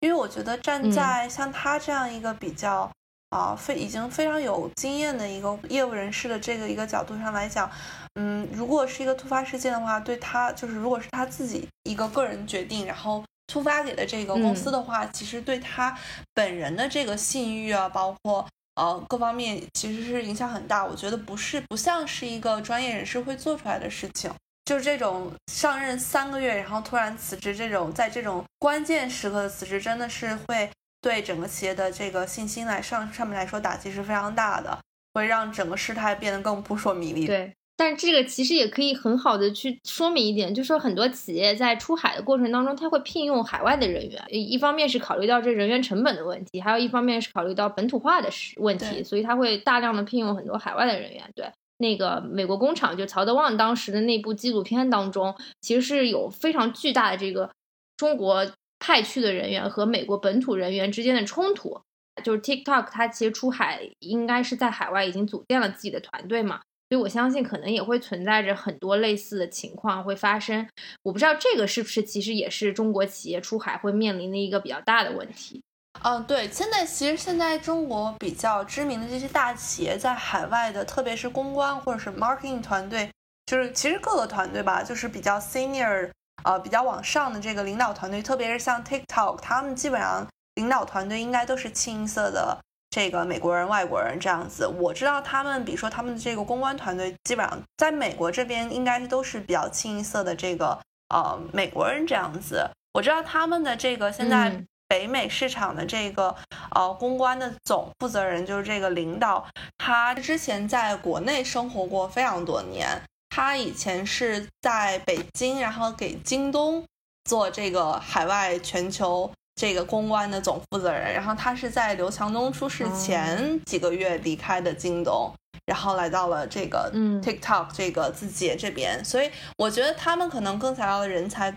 [0.00, 2.90] 因为我觉得站在像他这样一个比较。
[3.30, 7.70] 啊，非已经非常有经验的一个业务人士的这个一个角度上来讲，
[8.16, 15.96] 嗯，如果是一个突发事件的话，对他就是如果是他自己一个个人决定，然后突发给了这个公司的话，其实对他
[16.34, 20.84] 本人的这个信誉啊，包括呃各方面其实是影响很大。
[20.84, 24.28] 我觉得不是不像是一个专业人士会做出来的事情，
[24.64, 30.68] 就是这种上任三个月然后突然辞职，这种在这种关键时刻的辞职，真的是会。
[31.00, 34.78] 对整个企业的这个信心来上上面来说打击是非常大的，
[35.14, 37.26] 会让整个事态变得更扑朔迷离。
[37.26, 51.24] 对，但这个其实也可以很好的去说明一点，就是说很多企业在出海的过程当中，他会聘用海外的人员，一方面是考虑到这人员成本的问题，还有一方面是考虑到本土化的问题，所以他会大量的聘用很多海外的人员。
[51.34, 57.50] 对，那个美国工厂就曹德旺当时的那部纪录片当中，其实是有非常巨大的这个
[57.96, 58.46] 中国。
[58.80, 61.80] 派去的人员和美国本土人员之间的冲突，
[62.24, 70.66] 就是 TikTok 它其实出海应该是在海外已经组建了自己的团队嘛，所以我相信可能也会存在着很多类似的情况会发生。
[71.02, 75.62] 我不知道这个是不是其实也是中国企业出海会面临的一个比较大的问题。
[76.02, 83.10] 嗯，对，现在其实现在中国比较知名的这些大企业在海外的，特别是公关或者是 marketing 团队，
[83.44, 86.10] 就是其实各个团队吧，就是比较 senior。
[86.44, 92.58] 呃，比较往上的这个领导团队，特别是像 TikTok，他们基本上领导团队应该都是清一色的
[92.90, 94.66] 这个美国人、外国人这样子。
[94.66, 102.68] 我知道他们，比如说他们的这个公关团队，基本上在美国这边应该都是比较清一色的这个呃美国人这样子。
[102.94, 104.52] 我知道他们的这个现在
[104.88, 106.34] 北美市场的这个
[106.74, 109.46] 呃公关的总负责人就是这个领导，
[109.78, 113.00] 他之前在国内生活过非常多年。
[113.30, 116.84] 他以前是在北京，然后给京东
[117.24, 121.14] 做这个海外全球这个公关的总负责人。
[121.14, 125.32] 然后他是在刘强东出事前几个月离开的京东，
[125.64, 126.90] 然后来到了这个
[127.22, 129.02] TikTok 这个字节这边。
[129.04, 131.54] 所以我觉得他们可能更想要的人才，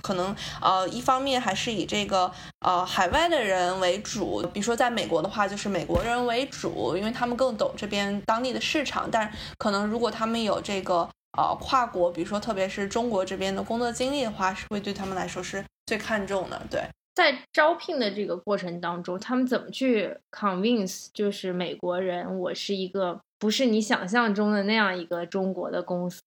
[0.00, 9.10] 可能呃一方面还是以这个呃海外的人为主，比如说在美国的话就是美国人为主，因为他们更懂这边当地的市场。
[9.10, 16.60] 但可能如果他们有这个呃，跨国，比如说特别是中国这边的工作经历的话，是会对他们来说是最看重的。
[16.70, 16.82] 对，
[17.14, 26.20] 在招聘的这个过程当中，他们怎么去 convince 就是美国人，我是一个不是你想象中的那样一个中国的公司？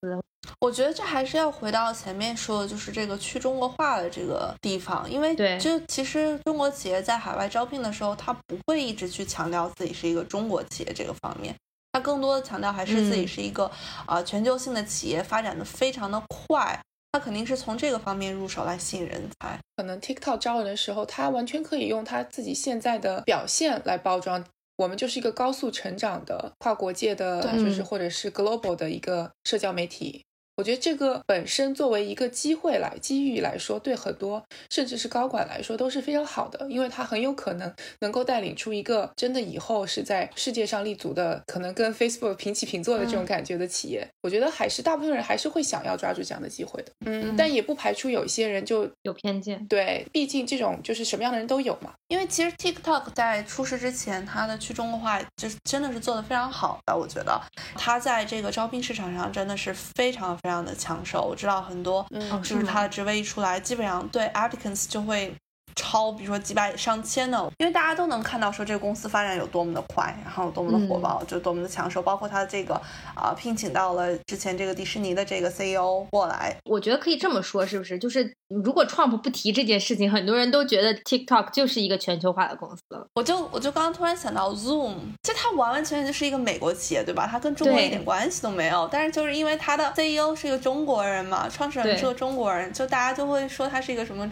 [0.62, 11.55] 我觉得这还是要回到前面说的，就是这个去中国化的这个地方，因为对，就其实中国企业在海外招聘的时候，他不会一直去强调自己是一个中国企业这个方面。
[11.92, 13.70] 他更多的强调还是自己是一个
[14.06, 16.80] 啊全球性的企业，发展的非常的快。
[17.12, 19.60] 他肯定是从这个方面入手来吸引人才。
[19.76, 24.46] 可能 TikTok 招人的时候，他完全可以用他自己现在的表现来包装。
[24.78, 30.24] 我们就是一个高速成长的跨国界的，就是或者是 global 的一个社交媒体。
[30.60, 44.05] 我觉得这个本身作为一个机会来机遇来说，对很多甚至是高管来说都是非常好的，因为它很有可能能够带领出一个真的以后是在世界上立足的，可能跟 Facebook 平起平坐的这种感觉的企业。
[44.22, 46.91] 我觉得还是大部分人还是会想要抓住这样的机会的。
[47.05, 49.66] 嗯，但也不排除有一些人就有偏见。
[49.68, 51.93] 对，毕竟这种就是什么样的人都有嘛。
[52.10, 57.41] 因为其实 TikTok 在出事之前，它的去中国化就是真的是做的非常好的，我觉得
[57.76, 61.22] 它在这个招聘市场上真的是非常非常的抢手。
[61.30, 65.34] 我知道很多，嗯，就是他的职位一出来，基本上对 applicants 就会。
[65.80, 72.01] 超，比如说几百上千的，因为大家都能看到说这个公司发展有多么的快，然后多么的火爆，就多么的抢手。
[72.01, 72.75] 包括他这个
[73.15, 76.53] 啊，聘请到了之前这个迪士尼的这个 CEO 过来。
[76.65, 77.97] 我觉得可以这么说，是不是？
[77.97, 83.07] 就是如果 Trump 不提这件事情，很多人都觉得 TikTok 就是一个全球化的公司了。
[83.15, 87.25] 我就我就刚刚突然想到 Zoom，其实它完完全全就是一个美国企业，对吧？
[87.32, 88.88] 它跟中国一点关系都没有。
[88.91, 94.30] 但是就是因为它的 CEO 是一个中国人嘛，创始人是个中国人，就大家就会说他是一个什么。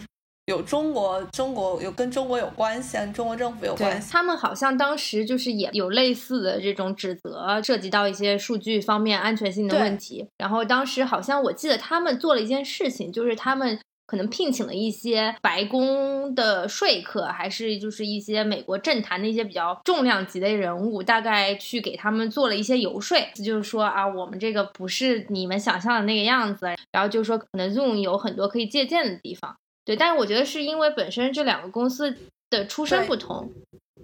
[0.48, 4.10] 有中国，中国有跟中国有关系，跟中国政府有关系。
[4.10, 10.26] 他们好像当时就是也有类似的这种指责，涉及到一些数据方面安全性的问题。
[10.38, 26.68] 然后当时好像我记得他们做了一件事情，就是他们可能聘请了一些白宫的说客，还是就是一些美国政坛的一些比较重量级的人物，大概去给他们做了一些游说，就是说啊，我们这个不是你们想象的那个样子。
[26.90, 29.54] 然后就说可能 Zoom 有很多可以借鉴的地方。
[29.88, 32.14] 对，但是我觉得是因为本身这两个公司
[32.50, 33.50] 的出身不同，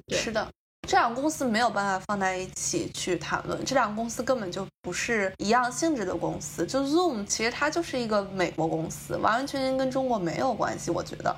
[0.09, 0.49] 是的，
[0.89, 6.65] 这两个公司没有办法放在一起去谈论，这两个公司根本就不是一样性质的公司。
[6.65, 10.91] 就 Zoom 其实它就是一个美国公司，完完全全跟中国没有关系。
[10.91, 11.37] 我觉得，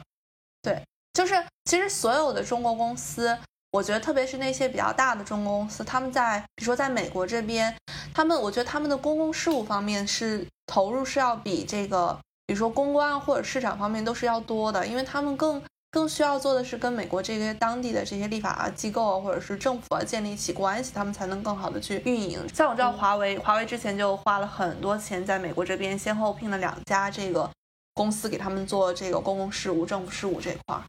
[0.62, 0.80] 对，
[1.14, 1.34] 就是
[1.64, 3.36] 其实所有的中国公司，
[3.72, 7.76] 我觉得特别是那些比较大的中国公司，他们在比如说在美国这边，
[8.14, 12.16] 他们我觉得他们的公共事务方面是投入是要比这个。
[12.47, 22.38] 比如说公关或者市场方面都是要多的，因为他们更更需要做的是跟美国这些当地的这些立法机构或者是政府啊建立起关系，他们才能更好的去运营。
[22.55, 27.51] 像我知道华为，华为之前就花了很多钱在美国这边先后聘了两家这个
[27.94, 30.80] 公司给他们做这个公共事务、政府事务这块。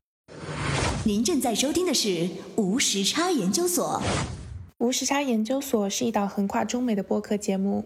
[1.05, 4.01] 您正在收听的是无时差研究所。
[4.79, 7.85] 无时差研究所是一档横跨中美的播客节目。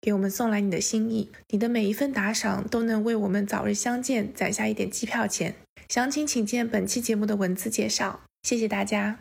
[0.00, 5.54] 给我们送来你的心意，你的每一份打赏都能为我们早日相见攒下一点机票钱。
[5.88, 8.20] 详情请见本期节目的文字介绍。
[8.42, 9.18] 谢谢大家。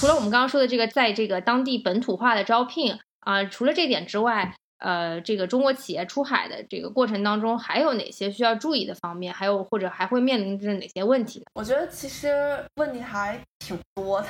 [0.00, 4.54] 除了我们刚刚说的这个，在这个当地本土化的招聘啊，除了这点之外。
[4.78, 9.34] 呃，这个中国企业出海的这个过程当中，还有哪些需要注意的方面？
[9.34, 11.44] 还有或者还会面临着哪些问题？
[11.54, 14.28] 我觉得其实问题还挺多的，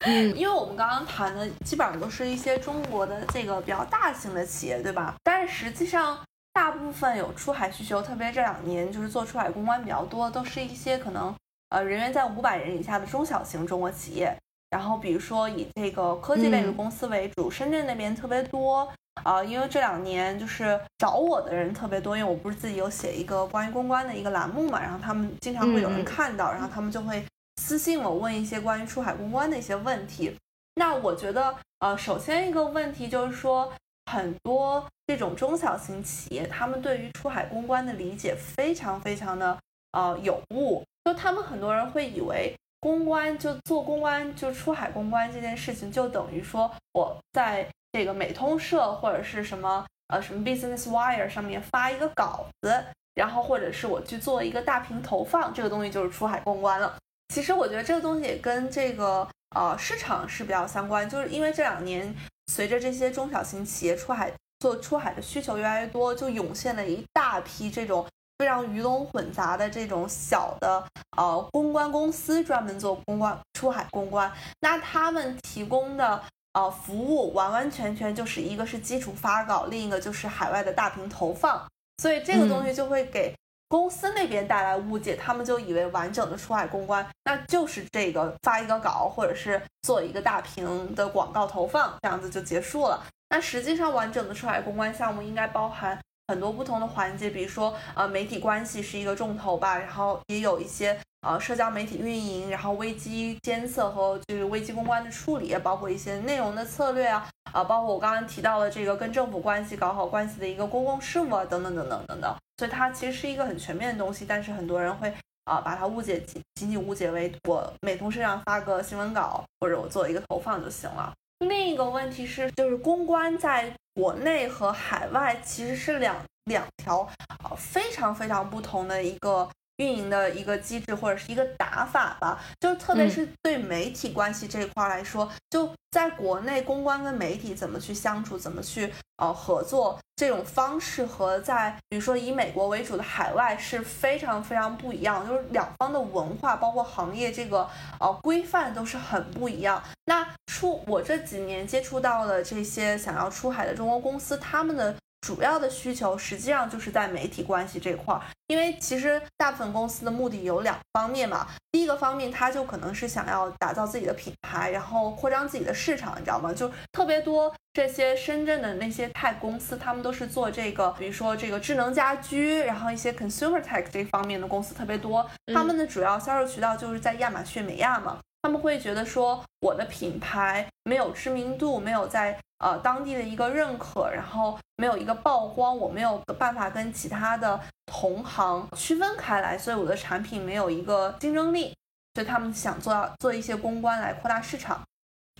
[0.00, 5.14] 嗯， 因为我们刚刚谈的基本上都是一些中国的这个比较大型的企业，对吧？
[5.22, 6.18] 但是实际上，
[6.52, 11.32] 大部分有出海需求，特别这两年就是做出海公关比较多，都是一些可能
[11.68, 14.36] 呃人员在五百人以下的中小型中国企业。
[14.70, 18.92] 然后比如说以这个科技类的公司为主，深圳那边特别多。
[19.22, 27.24] 啊，因为这两年就是找我的人特别多，因为我不是自己有写一个关于公关的一个栏目嘛，然后他们经常会有人看到，然后他们就会
[27.56, 30.36] 私信我问一些关于出海公关的一些问题。
[30.74, 33.72] 那我觉得，呃，首先一个问题就是说，
[34.10, 39.56] 很多这种中小型企业，他们对于出海公关的理解非常非常的
[39.92, 47.66] 呃有误，就他们很多人会以为公关就做公关就出海公关这件事情，就等于说我在。
[47.94, 52.84] 这个美通社或者是什么呃什么 Business Wire 上面发一个稿子，
[53.14, 56.96] 然后或者是我去做一个大屏投放，这个东西就是出海公关了。
[57.32, 62.12] 其实我觉得这个东西也跟这个呃市场是比较相关，就是因为这两年
[62.48, 68.04] 随着这些中小型企业出海做出海的需求越来越多，就涌现了一大批这种
[68.38, 70.84] 非常鱼龙混杂的这种小的
[71.16, 76.20] 呃公关公司，专门做公关出海公关，那他们提供的。
[76.54, 81.62] 呃，服务完完全全就是一个是基础发稿，另一个就是海外的大屏投放，
[81.98, 83.34] 所以这个东西就会给
[83.68, 93.04] 公司那边带来误解，他们就以为完整的出海公关那就是这个发一个稿，或者是做一个大屏的广告投放，这样子就结束了。
[93.30, 95.98] 那实际上完整的出海公关项目应该包含
[96.28, 115.12] 很多不同的环节，比如说呃媒体关系是一个重头吧，然后也有一些呃社交媒体运营，然后危机监测和就是危机公关的处理，包括一些内容的策略啊，啊包括我刚刚提到的这个跟政府关系搞好关系的一个公共事务啊等等等等等等，所以它其实是一个很全面的东西，但是很多人会。
[115.44, 121.12] 啊，把它误解仅仅仅误解为我美图身上发个新闻稿，或者我做一个投放就行了。
[121.44, 127.08] 另一个问题是，就是公关在国内和海外其实是两两条
[127.44, 129.48] 呃非常非常不同的一个。
[129.78, 147.68] 运营的一个机制或者是一个打法吧，就特别是对媒体关系这一块来说，就在国内公关跟媒体怎么去相处，怎么去呃合作，这种方式和在比如说以美国为主的海外是非常非常不一样，就是两方的文化包括行业这个
[147.98, 149.82] 呃规范都是很不一样。
[150.04, 154.94] 那出我这几年接触到的这些想要出海的中国公司，他们的。
[155.24, 161.48] 主要的需求实际上就是在媒体关系这块儿，因为其实大部分公司的目的有两方面嘛。
[161.72, 166.52] 第一个方面，它就可能是想要打造自己的品牌，然后扩张自己的市场，你知道吗？
[166.52, 178.18] 就特别多这些深圳的那些 tech 公司，他们都是做这个，比如说这个智能家居，然后一些 consumer tech 这方面的公司特别多，他们的主要销售渠道就是在亚马逊、美亚嘛。
[178.44, 191.74] 他们会觉得说，我的品牌没有知名度，没有在呃当地的一个认可，然后没有一个曝光，我没有办法跟其他的同行区分开来，所以我的产品没有一个竞争力，
[192.12, 194.82] 所以他们想做做一些公关来扩大市场。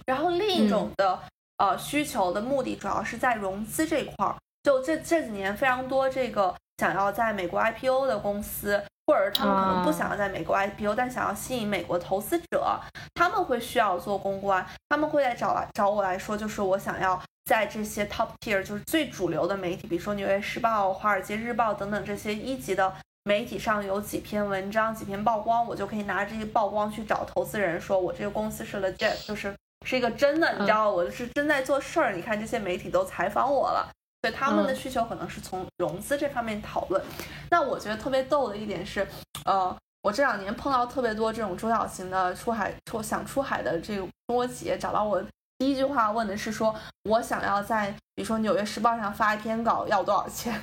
[0.07, 1.21] 然后另一种的
[1.59, 8.83] 呃需求的目的主要是在融资这块儿，就这这几年非常多这个想要在美国 IPO 的公司。
[9.07, 12.81] 或者他们可能不想要在美国 IPO，但想要吸引美国投资者，
[13.15, 22.95] 他们会需要做公关，他们会来找来找我来说，就是我想要在这些 top tier，就是最主流的媒体，比如说《纽约时报》《华尔街日报》等等这些一级的
[23.25, 29.55] 媒体上有几篇文章、几篇曝光，我就可以拿这些曝光去找投资人，说我这个公司是 legit，就是
[29.87, 32.13] 是一个真的，你知道我是真在做事儿。
[32.13, 33.91] 你看这些媒体都采访我了。
[34.25, 37.03] 对他们的需求可能是从融资这方面讨论。
[37.51, 39.07] 那我觉得特别逗的一点是，
[39.45, 45.23] 呃，我这两年碰到特别多这种中小型的出海出想出海的这个中国企业找到我，
[45.59, 50.59] 第一句话问的是说，我想要在比如说《纽约时报》上发一篇稿要多少钱？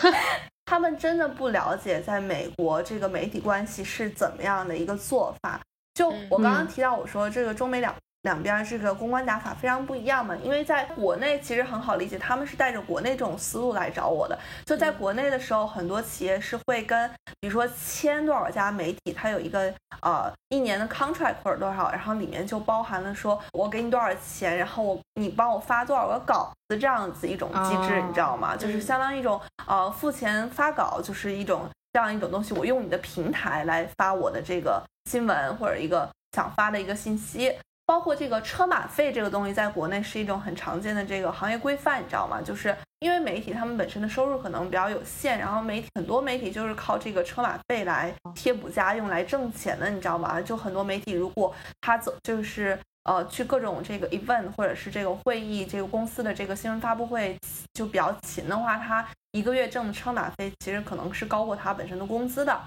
[0.66, 5.58] 他们真的不了解在美国这个媒体关系是怎么样的一个做法。
[5.94, 7.94] 就我刚刚提到，我说这个中美两。
[8.22, 14.38] 两边这个公关打法非常不一样嘛，因为在国内其实很好理解，他们是带着国内这种思路来找我的。
[14.64, 17.10] 就在国内的时候，很多企业是会跟，
[17.40, 28.54] 比如说签多少家媒体，它有一个呃一年的 contract 或者多少，然后里面就包含了说我给你多少钱，然后我你帮我发多少个稿子这样子一种机制，你知道吗？
[28.56, 37.52] 就是相当于一种呃付钱发稿，就是一种这样一种东西，我用你的平台来发我的这个新闻或者一个想发的一个信息。
[37.92, 42.40] 包括这个车马费这个东西，在国内是一种很常见的这个行业规范，你知道吗？
[42.40, 50.40] 就是因为媒体他们本身的收入可能比较有限，然后媒体很多媒体就是靠这个车马费来贴补家用来挣钱的，你知道吗？
[50.40, 57.36] 就很多媒体如果他走就是呃去各种这个 event 或者是这个会议，这个公司的这个新闻发布会
[57.74, 62.58] 就比较勤的话，他一个月挣的车马费其实可能是高过他本身的工资的。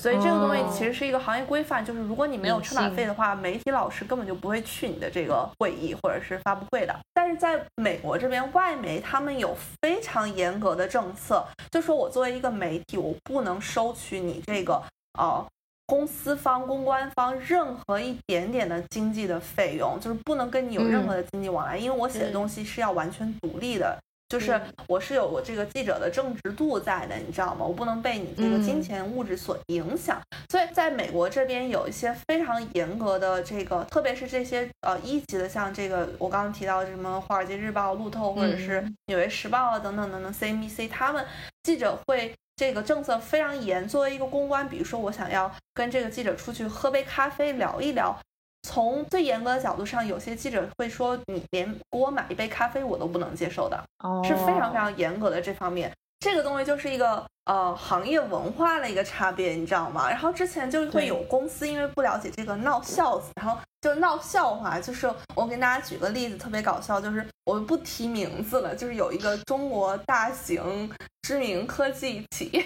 [0.00, 6.96] 所以这个东西其实是一个行业规范，就是如果你没有车马费的话，媒体老师根本就不会去你的这个会议或者是发布会的。
[7.12, 14.80] 但是在美国这边，外媒他们有非常严格的政策，就说我作为一个媒体，我不能收取你这个
[15.18, 15.44] 呃
[15.86, 23.98] 公司方、公关方任何一点点的经济的费用，就是不能跟你有任何的经济往来，因为我写的东西是要完全独立的。
[24.28, 27.64] 就是我是有我这个记者的正直度在的，你知道吗？
[27.64, 30.20] 我不能被你这个金钱物质所影响。
[30.50, 41.24] 所以在美国这边有一些非常严格的这个，特别是这些呃一级的，像这个我刚刚提到的什么《华尔街日报》、路透或者是《纽约时报》啊等等等等 CNBC，他们
[41.62, 43.88] 记者会这个政策非常严。
[43.88, 48.18] 作为一个公关，比如说我想要跟这个记者出去喝杯咖啡聊一聊。
[48.62, 53.82] 从最严格的角度上，有些记者会说，你连给我买一杯咖啡我都不能接受的，
[54.24, 55.92] 是非常非常严格的这方面。
[56.20, 60.10] 这个东西就是一个呃行业文化的一个差别，你知道吗？
[60.10, 64.80] 然后之前就会有公司因为不了解这个闹笑子，然后就闹笑话。
[64.80, 70.90] 就是我给大家举个例子，特别搞笑，就是我们不提名字了，就是有一个中国大型
[71.22, 72.64] 知名科技企业。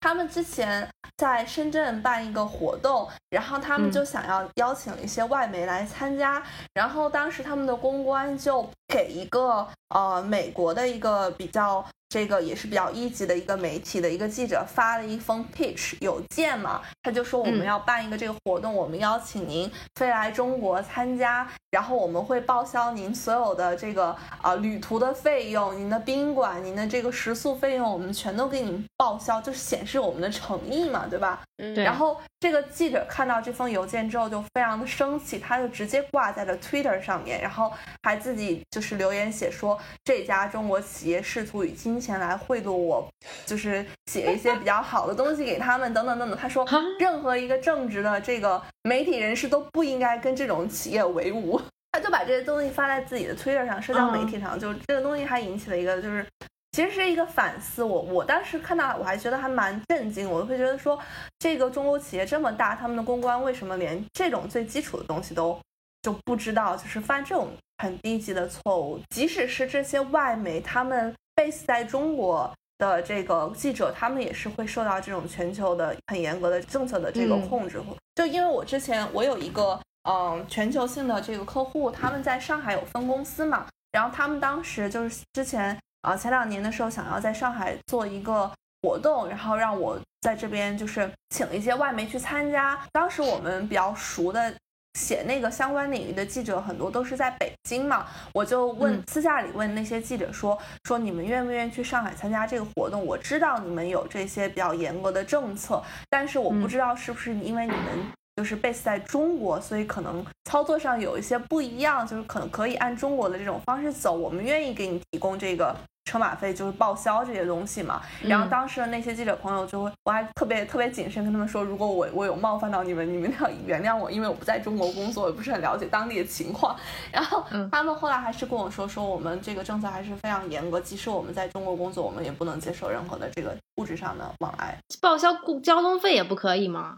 [0.00, 6.42] 他们之前在深圳办一个活动，然后他们就想要邀请一些外媒来参加，
[6.72, 31.42] 然后当时他们的公关就给一个呃美国的一个比较这个也是比较一级的一个媒体的一个记者发了一封 pitch 邮件嘛，他就说我们要办一个这个活动，我们邀请您飞来中国参加，然后我们会报销您所有的这个啊旅途的费用，您的宾馆、您的这个食宿费用，我们全都给您报销，就是显示我们的诚意嘛，对吧？
[31.58, 37.70] 嗯，然后这个记者看到这封邮件之后就非常的生气，他就直接挂在了 Twitter 上面，然后
[38.02, 43.04] 还自己就是留言写说这家中国企业试图以金钱来贿赂我，
[43.44, 46.38] 就是写一些比较好的东西给他们等等等等。
[46.38, 46.64] 他说
[47.00, 51.60] 任何一个正直的这个媒体人士都不应该跟这种企业为伍。
[51.90, 56.24] 他就把这些东西发在自己的 Twitter 上，社交媒体上，就这个东西还引起了一个就是。
[56.72, 60.96] 其实是一个反思，我我当时看到我还觉得还蛮震惊，我会觉得说，
[61.40, 65.58] 这个中国企业这么大，他们的公关为什么连这种最基础的东西都
[66.02, 69.00] 就不知道，就是犯这种很低级的错误。
[69.08, 77.80] 即使是这些外媒，他们 base 在中国的这个记者，他们也是会受到这种全球的很严格的政策的这个控制。
[78.16, 79.78] 就因为我之前我有一个
[80.10, 85.78] 嗯全球性的这个客户，他们在上海有分公司嘛，然后他们当时就是之前。
[86.02, 88.48] 啊，前两年的时候想要在上海做一个
[88.80, 92.78] 活动，然后让我在这边就是请一些外媒去参加。
[92.92, 94.54] 当时我们比较熟的
[94.98, 103.06] 写那个相关领域的记者很多都是在北京嘛，我就问私下里问那些记者说说你们愿不愿意去上海参加这个活动？
[103.06, 105.80] 我知道你们有这些比较严格的政策，
[106.10, 114.12] 但是我不知道是不是因为你们就是 base 在中国，所以可能操作上有一些不一样，就是可能可以按中国的这种方式走。
[114.12, 115.74] 我们愿意给你提供这个。
[116.08, 126.74] 车马费就是报销这些东西嘛，然后当时的那些记者朋友就会，我还特别特别谨慎跟他们说，如果我我有冒犯到你们，你们要原谅我，因为我不在中国工作，也不是很了解当地的情况。
[127.12, 135.30] 然后他们后来还是跟我说，说我们这个政策还是非常严格，即使我们在中国工作，我们也不能接受任何的这个物质上的往来，报销
[135.62, 136.96] 交通费也不可以吗？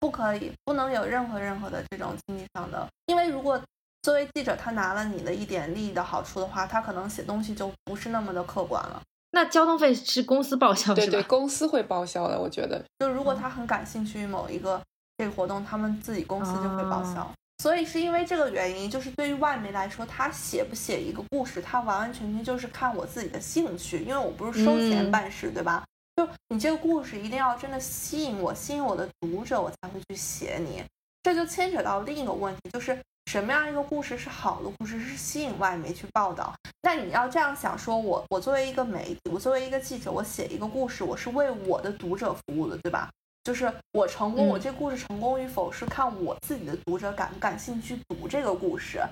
[0.00, 3.60] 不可以，不能有任何任何的这种经济上的，因为如果。
[4.06, 9.02] 作为记者，他拿了你的一点利益的好处的话，他可能写东西就不是那么的客观了。
[9.32, 12.38] 那交通费是公司报销，对对，公司会报销的。
[12.38, 14.80] 我觉得，就如果他很感兴趣于某一个
[15.18, 17.28] 这个活动，他们自己公司就会报销。
[17.58, 25.84] 所以是因为这个原因，就是对于外媒来说，他写不写一个故事，他完完全全就是看我自己的兴趣，因为我不是收钱办事，对吧？
[26.14, 30.80] 就你这个故事一定要真的吸引我，吸引我的读者，我才会去写你。
[31.24, 32.96] 这就牵扯到另一个问题，就是。
[33.26, 36.54] 什么样一个故事是好的故事，是吸引外媒去报道？
[36.82, 43.10] 那你要这样想，说我我作为一个媒体，我作为一个记者，我写一个故事，我是为我的读者服务的，对吧？
[43.42, 49.02] 就是我成功，我这故事成功与否是看我自己的读者感不感兴趣读这个故事。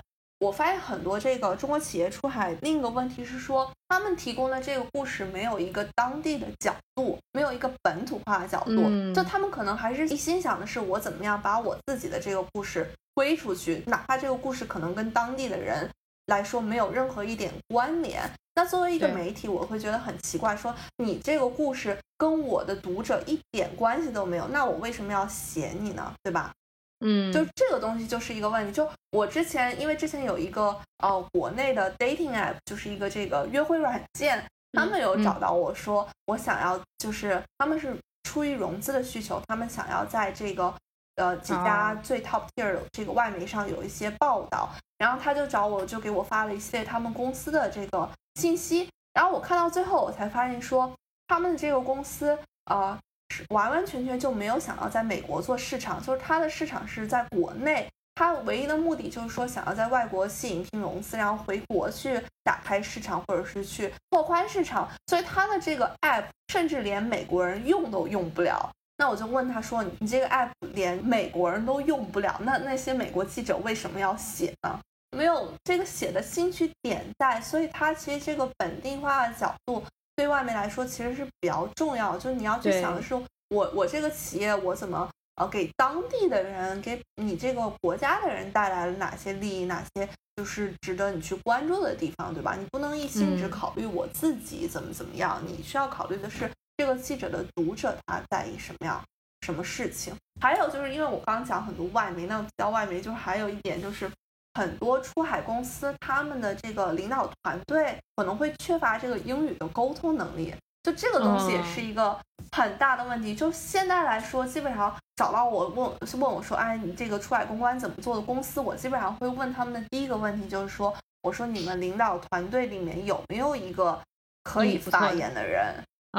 [0.45, 12.87] 我发现很多这个中国企业出海，另一个问题是说，他们提供的这个故事没有一个当地的角度，没有一个本土化的角度，就他们可能还是一心想的是我怎么样把我自己的这个故事。
[13.15, 15.89] 推出去，哪怕这个故事可能跟当地的人
[16.25, 18.21] 来说没有任何一点关联，
[18.55, 26.13] 那作为一个媒体，我会觉得很奇怪，说你这个故事跟我的读者一点关系都没有，那我为什么要写你呢？
[26.21, 26.51] 对吧？
[26.99, 28.71] 嗯，就这个东西就是一个问题。
[28.71, 34.43] 就我之前，因为之前有一个呃国内的 dating app，就是一个这个约会软件，
[34.73, 40.73] 他们有找到我说，我想要就是他们是出于融资的需求，他们想要在这个。
[41.17, 50.93] 呃，几家最 top tier 的这个外媒上有一些报道，然后他就找我，就给我发了一系列他们公司的这个信息，然后我看到最后，我才发现说，
[51.29, 53.14] 他们的这个公司呃，是
[53.49, 68.71] 完完全全就没有想要在美国做市场，就是它的市场是在国内，它唯一的目的就是说想要在外国吸引一批融资，然后回国去打开市场或者是去拓宽市场，所以它的这个 app 甚至连美国人用都用不了。
[68.97, 74.79] 那我就问他说：“你这个 app 连美国人都用不了，那那些美国记者为什么要写呢？
[75.11, 79.83] 没有这个写的兴趣点在，所以它其实这个本地化的角度
[80.15, 82.17] 对外媒来说其实是比较重要。
[82.17, 83.15] 就是你要去想的是，
[83.49, 92.55] 我我这个企业我怎么呃给当地的人，给你这个国家的人带来了哪些利益，哪些就是值得你去关注的地方，对吧？
[92.55, 99.01] 你不能一心只考虑我自己怎么怎么样，你需要考虑的是。”这个记者的读者他在意什么样
[99.45, 100.13] 什么事情？
[100.41, 104.11] 还有就是因为我刚刚讲很多外媒，那提到外媒就是还有一点就是
[104.55, 112.17] 很多出海公司他们的这个领导团队可能会缺乏这个英语的沟通能力，就这个东西也是一个
[112.51, 113.35] 很大的问题。
[113.35, 120.91] 就现在来说，基本上找到我问问我说，哎，你这个出海公关怎么做的公司，我基本上会问他们的第一个问题就是说，
[121.21, 124.01] 我说你们领导团队里面有没有一个。
[124.47, 125.73] 可以发言的人，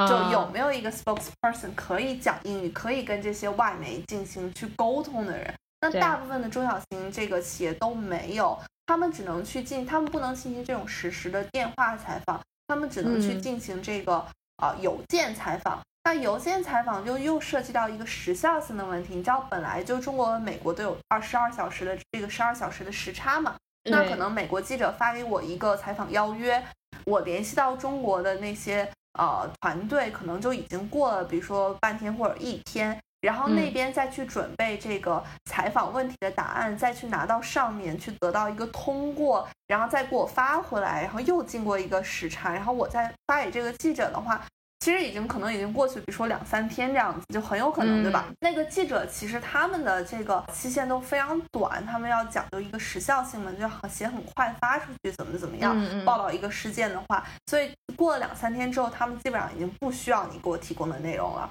[0.05, 5.53] 就有没有一个 spokesperson 可以讲英语，可以跟这些外媒进行去沟通的人。
[5.79, 8.57] 那大部分的中小型这个企业都没有，
[8.87, 14.15] 他们只能去进，他们不能进行这种实时的电话采访，他们只能去进行这个
[14.57, 15.79] 啊邮件采访。
[16.03, 23.55] 那邮件采访就又涉及到一个时效性的问题，你知道本来就中国和美国都有二十二小时的这个十二小时的时差嘛？
[23.83, 26.63] 那可能美国记者发给我一个采访邀约，
[27.05, 32.99] 我联系到中国的那些呃团队，可能就已经过了，比如说半天或者一天。
[33.21, 44.41] 然后那边再去准备这个采访问题的答案，再去拿到上面去得到一个通过，然后再给我发回来，然后又经过一个时差，然后我再发给这个记者的话，
[44.79, 48.27] 其实已经可能已经过去，比如说两三天这样子，就很有可能，对吧？
[48.39, 61.49] 那个记者其实他们的这个期限都非常短，他们要讲究一个时效性嘛，就要写很快发出去，怎么怎么样报道一个事件的话，所以过了两三天之后，他们基本上已经不需要你给我提供的内容了。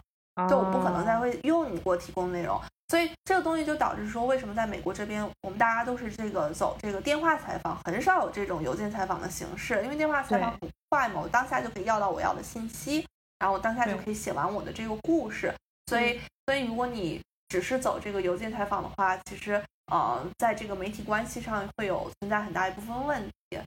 [0.49, 13.07] 就我不可能再会用你给我提供内容，所以这个东西就导致说，为什么在美国这边，我们大家都是这个走这个电话采访，很少有这种邮件采访的形式，因为电话采访很快嘛，我当下就可以要到我要的信息，
[13.39, 15.55] 然后我当下就可以写完我的这个故事，
[15.87, 23.59] 所以，所以如果你只是走这个邮件采访的话，其实，呃，在这个媒体关系上会有存在很大一部分问题。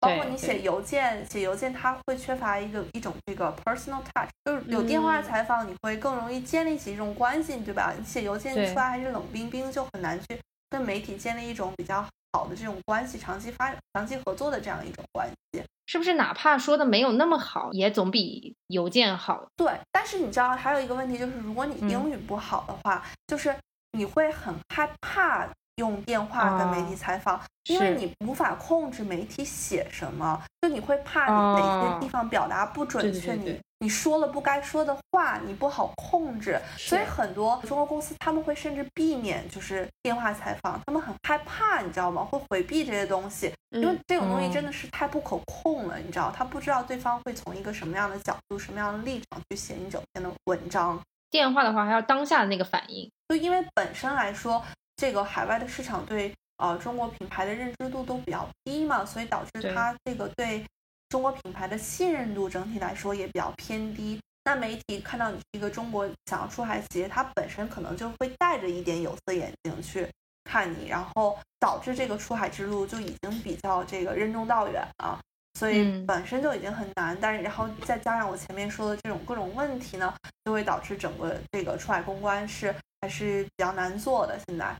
[0.00, 7.92] 包括你写邮件，写邮件它会缺乏一个一种这个 personal touch，就是有电话采访你会更容易建立起一种关系，对吧？
[7.98, 10.40] 你写邮件出来还是冷冰冰，就很难去
[10.70, 15.62] 跟媒体建立一种比较好的这种关系，长期发长期合作的这样一种关系。
[15.86, 19.48] 是不是哪怕说的没有那么好，也总比邮件好？
[19.56, 23.52] 对，但是你知道还有一个问题就是，如果你英语不好的话，就是
[23.92, 25.48] 你会很害怕。
[25.78, 42.24] 用电话跟媒体采访，因为你无法控制媒体写什么，就你会怕你哪些地方表达不准确，你你说了不该说的话，你不好控制，所以很多中国公司他们会甚至避免就是电话采访，他们很害怕，你知道吗？
[42.24, 51.00] 会回避这些东西，因为这种东西真的是太不可控了，你知道，他不知道对方会从一个什么样的角度、什么样的立场去写你整篇的文章。
[51.30, 54.60] 电话的话还要当下的那个反应，就因为本身来说。
[54.98, 60.62] 这个海外的市场对呃中国品牌的认知度都比较低嘛，所以导致它这个对
[61.08, 64.20] 中国品牌的信任度整体来说也比较偏低。
[64.44, 70.08] 那媒体看到你是一个中国想要出海企业，它本身可能就会带着一点有色眼镜去
[70.44, 75.20] 看你，然后导致这个出海之路就已经比较这个任重道远了。
[75.54, 80.12] 所以本身就已经很难，但是然后再加上我前面说的这种各种问题呢，
[80.44, 84.38] 就会导致整个这个出海公关是还是比较难做的。
[84.48, 84.74] 现在。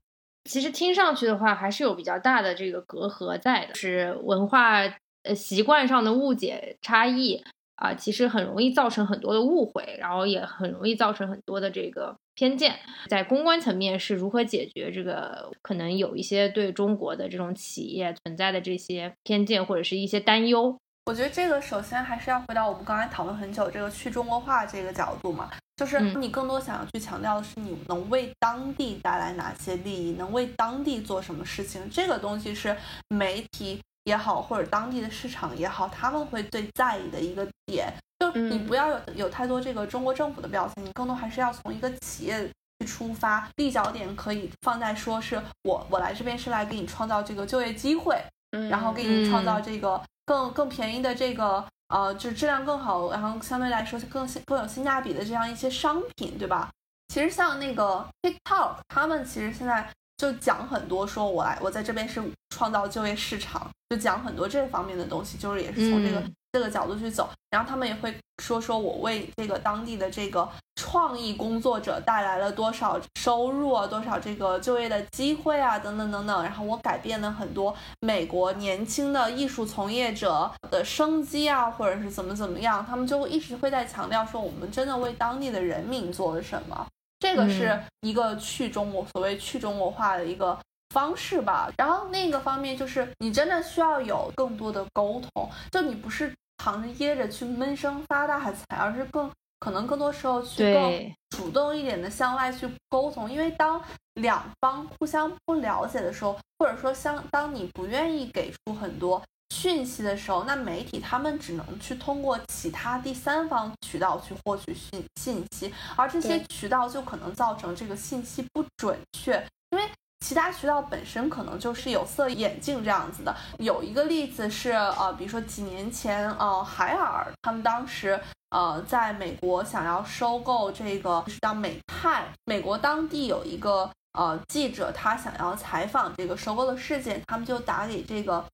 [0.48, 4.80] 其实听上去的话，还是有比较大的这个隔阂在的，是文化
[5.24, 7.44] 呃习惯上的误解差异
[7.76, 12.74] 啊，其实很容易造成很多的误会，然后也很容易造成很多的这个偏见。
[13.08, 20.74] 在公关层面是如何解决这个可能有一些对中国的这种企业存在的这些偏见或者是一些担忧？
[21.04, 25.50] 我觉得这个首先还是要回到我们刚才讨论很久这个去中国化这个角度嘛。
[25.78, 31.88] 就是你更多想要去强调的是，你能为当地带来哪些利益，能为当地做什么事情？
[31.88, 32.76] 这个东西是
[33.06, 37.94] 媒体也好，或者当地的市场也好，他们会最在意的一个点。
[38.18, 42.50] 就你不要有有太多这个中国政府的标签，你更多还是要从一个企业
[42.80, 48.20] 去出发，立脚点可以放在说是我我来这边是来给你创造这个就业机会，
[48.68, 51.64] 然后给你创造这个更更便宜的这个。
[51.88, 56.70] 呃，就是质量更好，然后相对来说更更有性价比的这样一些商品，对吧？
[57.08, 66.22] 其实像那个 TikTok，他们其实现在就讲很多，说我来我在这边是创造就业市场，就讲很多这方面的东西，就是也是从这个。
[66.52, 76.42] 这个角度去走，然后他们也会说说我为这个当地的这个创意工作者带来了多少收入啊，多少这个就业的机会啊，等等等等。
[76.42, 86.86] 然后我改变了很多美国年轻的艺术从业者的生机啊，或者是怎么怎么样，他们就一直会在强调说我们真的为当地的人民做了什么。
[87.20, 90.56] 这个是一个去中国所谓去中国化的一个
[90.90, 91.70] 方式吧。
[91.76, 96.32] 然后另一个方面就是你真的需要有更多的沟通，就你不是。
[96.60, 99.30] 藏着掖着去闷声发大财，而是更
[99.60, 103.30] 可能更多时候去更主动一点的向外去沟通。
[103.30, 103.80] 因为当
[104.14, 109.22] 两方互相不了解的时候，或者说相当你不愿意给出很多
[109.54, 119.34] 讯息的时候，那媒体他们只能去通过其他第三方渠道去获取信信息，而这些渠道就可能造成这个信息不准确。
[119.70, 119.88] 因为
[120.20, 123.34] 其他渠道本身可能就是有色眼镜这样子的。
[123.58, 132.26] 有一个例子是，呃，比如说几年前，呃，海尔他们当时，呃，在美国想要收购这个，是叫美泰。
[132.44, 138.44] 美国当地有一个呃记者，他想要采访这个收购的事件，他们就打给这个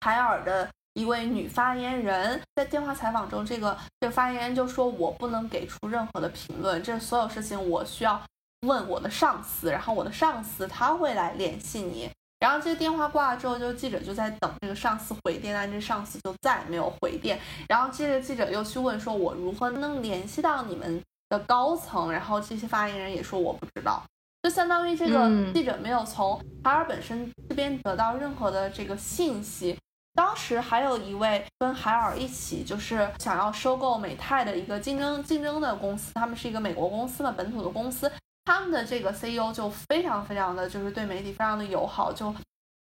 [0.00, 8.20] 海尔的一位女发言人，在电话采访中，这个这个发言人就说：“我不能给出任何的评论，这所有事情我需要。”
[8.64, 12.10] 问我的上司，然后我的上司他会来联系你，
[12.40, 17.38] 然后这个电话挂了之后，就记者就在等这个上司回电，但这上司就再也没有回电，
[17.68, 22.12] 然后这个记者又去问说，我如何能联系到你们的高层？
[22.12, 24.02] 然后这些发言人也说我不知道，
[24.42, 29.78] 就相当于这个记者没有从海尔本身这边得到任何的这个信息。
[30.16, 38.08] 当时还有一位跟海尔一起就是想要收购美泰的一个竞争竞争的公司，他们是一个美国公司嘛，本土的公司。
[38.44, 42.34] 他们的这个 CEO 就非常非常的就是对媒体非常的友好，就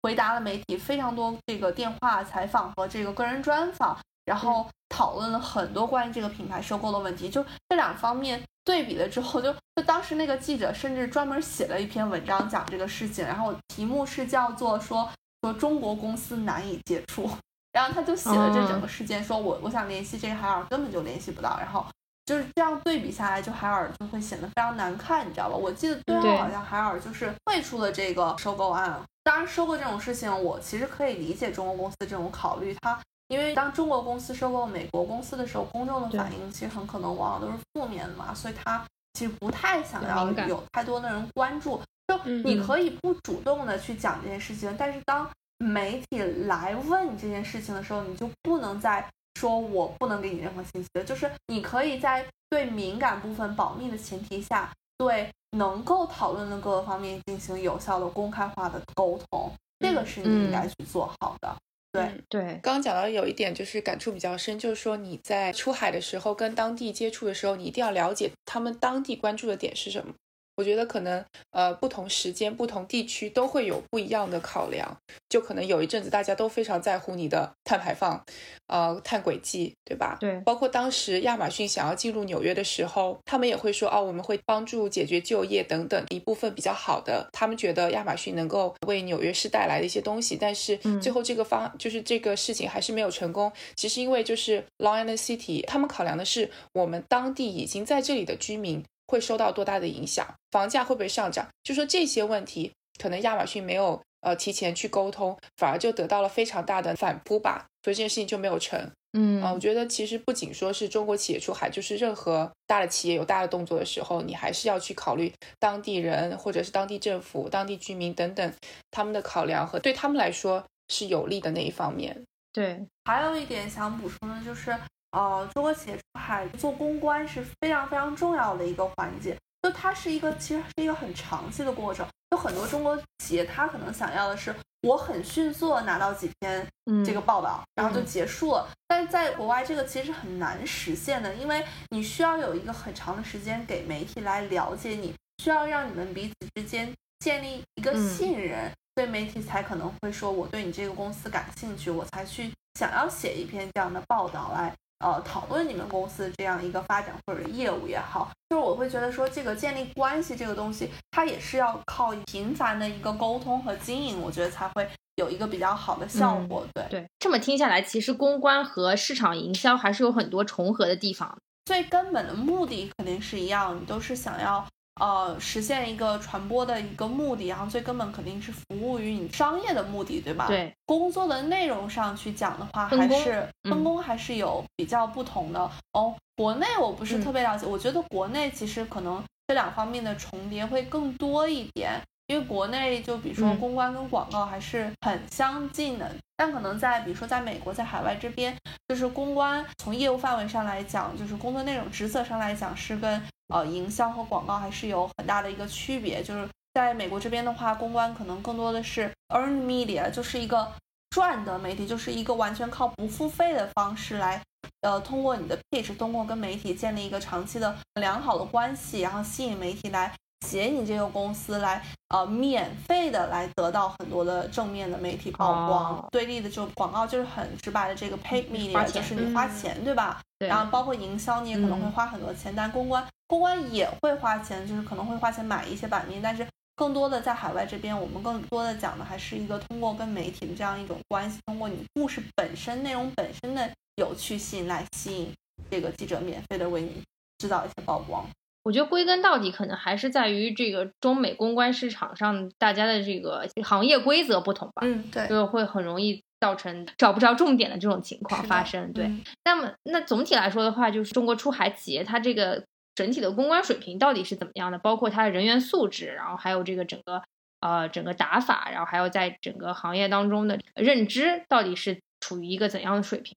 [0.02, 7.30] 回答了媒体非常多这个电话采访和这个个人专访，然后讨论了很多关于这个品牌收购的问题。
[7.30, 15.08] 就这两方面对比了之后，就就当时那个记者甚至专门写了一篇文章讲这个事情，然后题目是叫做说
[15.42, 17.30] 说中国公司难以接触，
[17.70, 21.86] 然后他就写了这整个事件，说我我想联系这个海尔根本就联系不到，然后。
[22.24, 25.56] 就是这样对比下来，就海尔就会显得非常难看，你知道吧？
[25.56, 29.00] 我记得最后好像海尔就是退出了这个收购案。
[29.24, 32.76] 当然，收购这种事情，我其实可以理解中国公司这种考虑。
[32.80, 41.80] 它因为当中国公司收购美国公司的时候，公众的反应其实很可能往往都是负面的嘛，所以它其实不太想要有太多的人关注。
[42.06, 49.04] 就你可以不主动的去讲这件事情，但是当媒体来问你这件事情的时候，你就不能再。
[49.42, 55.28] 说我不能给你任何信息的，就是你可以在对敏感部分保密的前提下，对
[55.58, 61.56] 能够讨论的各个方面进行有效的公开化的沟通，这个是你应该去做好的。
[61.90, 70.14] 对对，刚刚讲到有一点就是感触比较深，就是说你在出海的时候跟当地接触的时候，你一定要了解他们当地关注的点是什么。
[70.62, 74.96] 我觉得可能呃不同时间、不同地区都会有不一样的考量，
[75.28, 78.24] 就可能有一阵子大家都非常在乎你的碳排放，
[78.68, 80.18] 呃碳轨迹，对吧？
[80.20, 80.38] 对。
[80.42, 93.52] 包括当时亚马逊想要进入纽约的时候，他们也会说哦，我们会帮助解决就业等等一部分比较好的，他们觉得亚马逊能够为纽约市带来的一些东西，但是最后这个方就是这个事情还是没有成功。
[93.74, 98.84] 其实因为就是 Long Island City，他们考量的是我们当地已经在这里的居民。
[99.12, 100.26] 会受到多大的影响？
[100.50, 101.46] 房价会不会上涨？
[101.62, 108.90] 就说这些问题，可能亚马逊没有呃提前去沟通，反而就得到了非常大的反扑吧，所以这件事情就没有成。
[109.12, 118.50] 嗯啊，我觉得其实不仅说是中国企业出海，就是任何大的企业有大的动作的时候，你还是要去考虑当地人或者是当地政府、当地居民等等
[118.90, 122.24] 他们的考量和对他们来说是有利的那一方面。
[122.50, 124.74] 对，还有一点想补充的就是。
[125.12, 132.06] 呃，中国企业出海做公关是非常非常重要的一个环节，就它是一个其实是一个很长期的过程。
[132.30, 134.54] 有很多中国企业，他可能想要的是
[134.88, 136.66] 我很迅速拿到几篇
[137.04, 138.66] 这个报道，然后就结束了。
[138.88, 152.50] 但是在国外，这个其实很难实现的，因为你需要有一个很长的时间给媒体来了解你，需要让你们彼此之间建立一个信任，所以媒体才可能会说我对你这个公司感兴趣，我才去
[152.80, 154.74] 想要写一篇这样的报道来。
[155.02, 166.64] 呃，讨论你们公司这样一个发展或者业务也好，就是我会觉得说，这个建立关系这个东西，它也是要靠频繁的一个沟通和经营，我觉得才会有一个比较好的效果。
[166.72, 171.36] 对对，这么听下来，其实公关和市场营销还是有很多重合的地方。
[171.64, 174.64] 最根本的目的肯定是一样，你都是想要。
[175.00, 180.46] 呃，实现一个传播的一个目的，然后最根本肯定是服务于你商业的目的，对吧？
[180.46, 180.72] 对。
[180.84, 186.14] 工作的内容上去讲的话，还是分工还是有比较不同的哦。
[186.36, 192.00] 国内我不是特别了解，我觉得国内其实可能这两方面的重叠会更多一点。
[192.28, 198.56] 因为国内就比如说公关跟广告还是很相近的，但可能在比如说在美国在海外这边，
[198.88, 203.20] 就是公关从业务范围上来讲，就是工作内容职责上来讲是跟
[203.52, 206.22] 呃营销和广告还是有很大的一个区别。
[206.22, 210.72] 就是在美国这边的话，公关可能更多的是 earn media，就是一个
[211.10, 214.42] 赚的媒体，就是一个完全靠不付费的方式来，
[214.80, 220.12] 呃，通过你的 pitch，通过跟媒体建立一个长期的良好的关系，然后吸引媒体来。
[220.44, 226.04] 写你这个公司来，呃，免费的来得到很多的正面的媒体曝光。
[226.10, 230.20] 对立的就广告就是很直白的这个 paid media，就是你花钱，对吧？
[230.40, 245.32] 然后包括营销你也可能会花很多钱，但公关公关也会花钱，就是可能会花钱买一些版面，但是更多的在海外这边，我们更多的讲的还是一个通过跟媒体的这样一种关系，通过你故事本身内容本身的有趣性来吸引
[245.70, 247.02] 这个记者免费的为你
[247.38, 248.22] 制造一些曝光。
[248.64, 254.82] 我觉得归根到底，可能还是在于这个中美公关市场上大家的这个行业规则不同吧。
[254.84, 258.92] 嗯，对，就会很容易造成找不着重点的这种情况发生。
[258.92, 259.10] 对，
[259.46, 262.62] 那么那总体来说的话，就是中国出海企业它这个
[262.94, 264.78] 整体的公关水平到底是怎么样的？
[264.78, 267.22] 包括它的人员素质，然后还有这个整个
[267.60, 273.36] 呃整个打法，然后还有在整个行业当中的认知，到底是处于一个怎样的水平？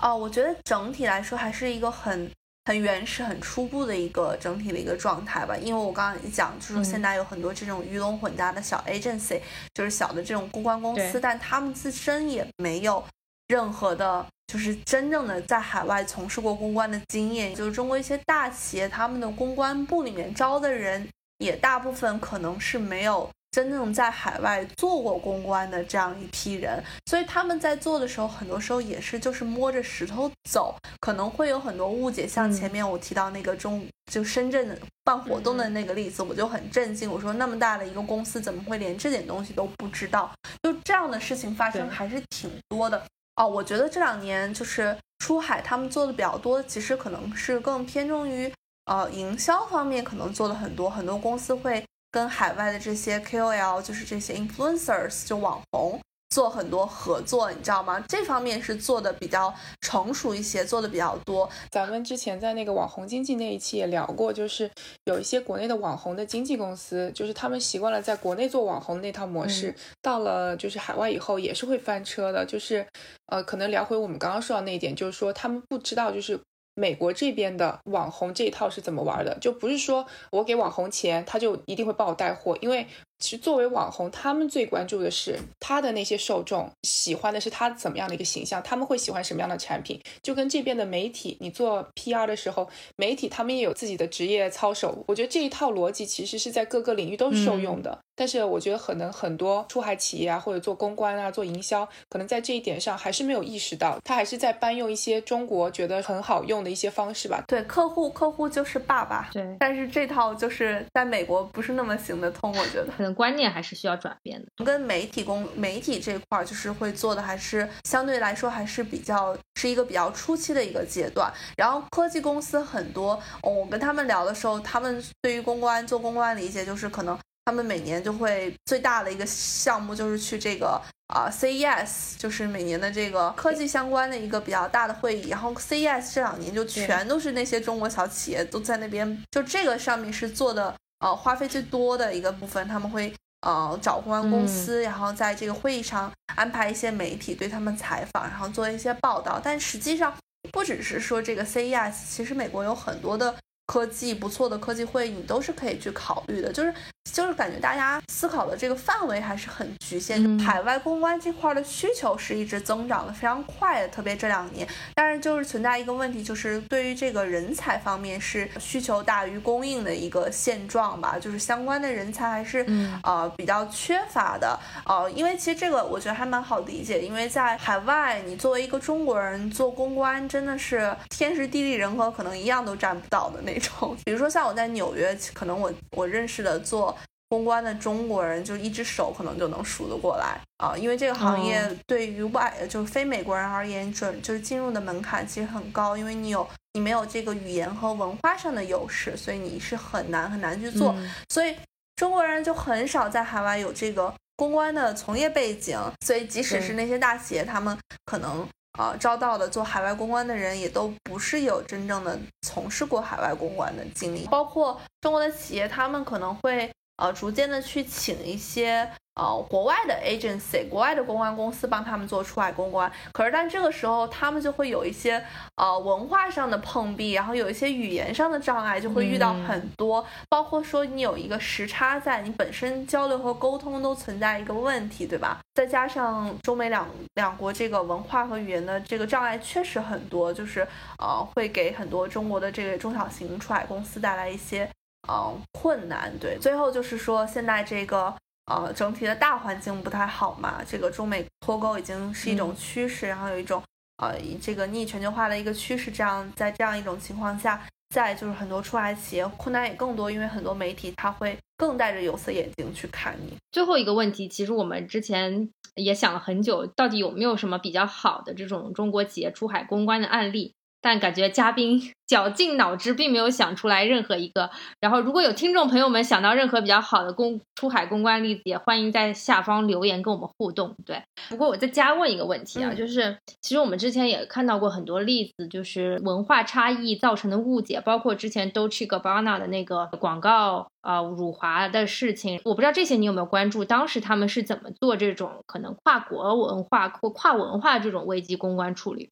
[0.00, 2.30] 哦，我觉得整体来说还是一个很。
[2.68, 9.40] 很原始、很初步的一个整体的一个状态吧，因为我刚刚也讲，就是现在有很多这种鱼龙混杂的小 agency，
[9.72, 13.02] 就是小的这种公关公司，但他们自身也没有
[13.46, 17.54] 任何的，就是真正的在海外从事过公关的经验。
[17.54, 23.30] 就是中国一些大企业，他们的公关部里面招的人，也大部分可能是没有。
[23.50, 32.26] 真正在海外做过公关的这样一批人，所以他们在做的时候，很多时候也是就是摸着石头走，可能会有很多误解。
[32.26, 37.10] 像前面我提到那个中就深圳的办活动的那个例子，我就很震惊。
[37.10, 40.30] 我说那么大的一个公司，怎么会连这点东西都不知道？
[40.62, 43.02] 就这样的事情发生还是挺多的
[43.38, 43.46] 哦。
[43.46, 48.52] 我觉得这两年就是出海，他们做的比较多，其实可能是更偏重于
[48.84, 51.82] 呃营销方面，可能做的很多，很多公司会。
[52.10, 56.00] 跟海外的这些 KOL，就是这些 influencers，就网红
[56.30, 57.98] 做很多合作，你知道吗？
[58.08, 61.48] 这方面是做的比较成熟一些，做的比较多。
[61.70, 64.70] 咱们之前在那个网红经济那一期也聊过，就是
[65.04, 72.44] 有一些国内的网红的经纪公司，就是他们习惯了在国内做网红那套模式，到了就是海外以后也是会翻车的。
[72.44, 72.86] 就是
[73.26, 76.38] 呃，可能聊回我们刚刚说到那一点，就是说他们不知道就是。
[76.74, 79.36] 美国这边的网红这一套是怎么玩的？
[79.40, 82.86] 就不是说我给网红钱，他就一定会帮我带货，因为。
[83.18, 95.04] 其实作为网红，他们最关注的是他的那些受众喜欢的是他怎么样的一个形象，他们会喜欢什么样的产品，就跟这边的媒体，你做 PR 的时候，媒体他们也有自己的职业操守。
[95.08, 97.98] 我觉得这一套逻辑其实是在各个领域都是受用的。
[98.18, 107.44] 但是我觉得可能很多出海企业啊，或者做公关啊、做营销，可能在这一点上还是没有意识到，他还是在搬用一些中国觉得很好用的一些方式吧。
[107.46, 109.28] 对，客户客户就是爸爸。
[109.32, 113.14] 对，但是这套就是在美国不是那么行得通，我觉得可能。
[113.14, 114.64] 观念还是需要转变的。
[114.64, 121.32] 跟媒体公媒体这块儿，就是会做的还是相对来说还是比较是一个比较初期的一个阶段。
[121.56, 135.30] 然后科技公司很多，我跟他们聊的时候，他们对于公关做公关理解就是可能他们每年就会最大的一个项目就是去这个啊 CES，就是每年的这个科技相关的一个比较大的会议。
[135.30, 140.74] 然后 CES 这两年就全都是那些中国小企业都在那边，就这个上面是做的。
[140.98, 149.40] 呃，花费最多的一个部分，他们会呃找公关公司，然后在这个会议上安排一些媒体对他们采访，然后做一些报道。
[149.42, 150.12] 但实际上，
[150.52, 153.34] 不只是说这个 CES，其实美国有很多的。
[153.68, 156.50] 科技不错的科技会议，你都是可以去考虑的。
[156.50, 156.72] 就是
[157.12, 160.38] 就是感觉大家思考的这个范围还是很局限。
[160.38, 164.66] 海外公关这块的需求是一直增长的非常快的，特别这两年。
[164.94, 171.18] 但是就是存在一个问题，就是对于这个人才方面是需求大于供应的一个现状吧。
[171.20, 172.64] 就是相关的人才还是
[173.02, 174.58] 呃比较缺乏的。
[174.86, 183.57] 呃，因为其实这个我觉得还蛮好理解，因为在海外，你作为一个中国人做公关，真的是天时地利人和可能一样都占不到的那。
[183.58, 186.96] 种， 比如说像我在纽约，可能我我认识的做
[187.28, 190.76] 公关的中国人，就一只手可能就能数得过来啊。
[190.76, 200.94] 因为这个行业对于外就是非美国人而言，准就是进入的门槛其实很高，因为你有你没有这个语言和文化上的优势，所以你是很难很难去做。
[201.28, 201.54] 所以
[201.96, 208.46] 中国人就很少在海外有这个公关的从业背景，所以即使是那些大企业，他们可能。
[208.78, 218.90] 啊，招到的做海外公关的人也都不是有真正的从事过海外公关的经历，包括中国的企业，他们可能会呃逐渐的去请一些。
[219.20, 225.20] 呃，国外的 agency，国外的公关公司帮他们做出海公关，可是但这个时候他们就会有一些
[225.56, 235.40] 呃文化上的碰壁，然后有一些语言上的障碍，就会遇到很多，包括说你有一个时差在，你本身交流和沟通都存在一个问题，对吧？
[235.52, 240.60] 再加上中美两两国这个文化和语言的这个障碍确实很多，就是
[241.00, 244.70] 呃会给很多中国的这个中小型出海公司带来一些
[245.06, 246.12] 呃困难。
[246.18, 248.14] 对，最后就是说现在这个。
[248.50, 253.62] 呃，整体的大环境不太好嘛，这个中美脱钩已经是一种趋势，然后有一种
[253.98, 263.36] 呃，这个逆全球化的一个趋势，这样在这样一种情况下，在就是很多出海企业困难也更多，因为很多媒体他会更戴着有色眼镜去看你。
[263.52, 270.54] 最后一个问题，其实我们之前也想了很久，到底有没有什么比较好的这种中国企业出海公关的案例？
[270.80, 274.48] 但感觉嘉宾绞尽脑汁，并没有想出来任何一个。
[274.80, 280.74] 然后，如果有听众朋友们想到任何比较好的公出海公关例子，也欢迎在下方留言跟我们互动。
[280.86, 293.64] 对，不过我再加问一个问题啊，就是其实我们之前也看到过很多例子，就是文化差异造成的误解，包括之前 Dolce Gabbana 的那个广告啊辱华的事情，我不知道这些你有没有关注？
[293.64, 299.10] 当时他们是怎么做这种可能跨国文化或跨文化这种危机公关处理？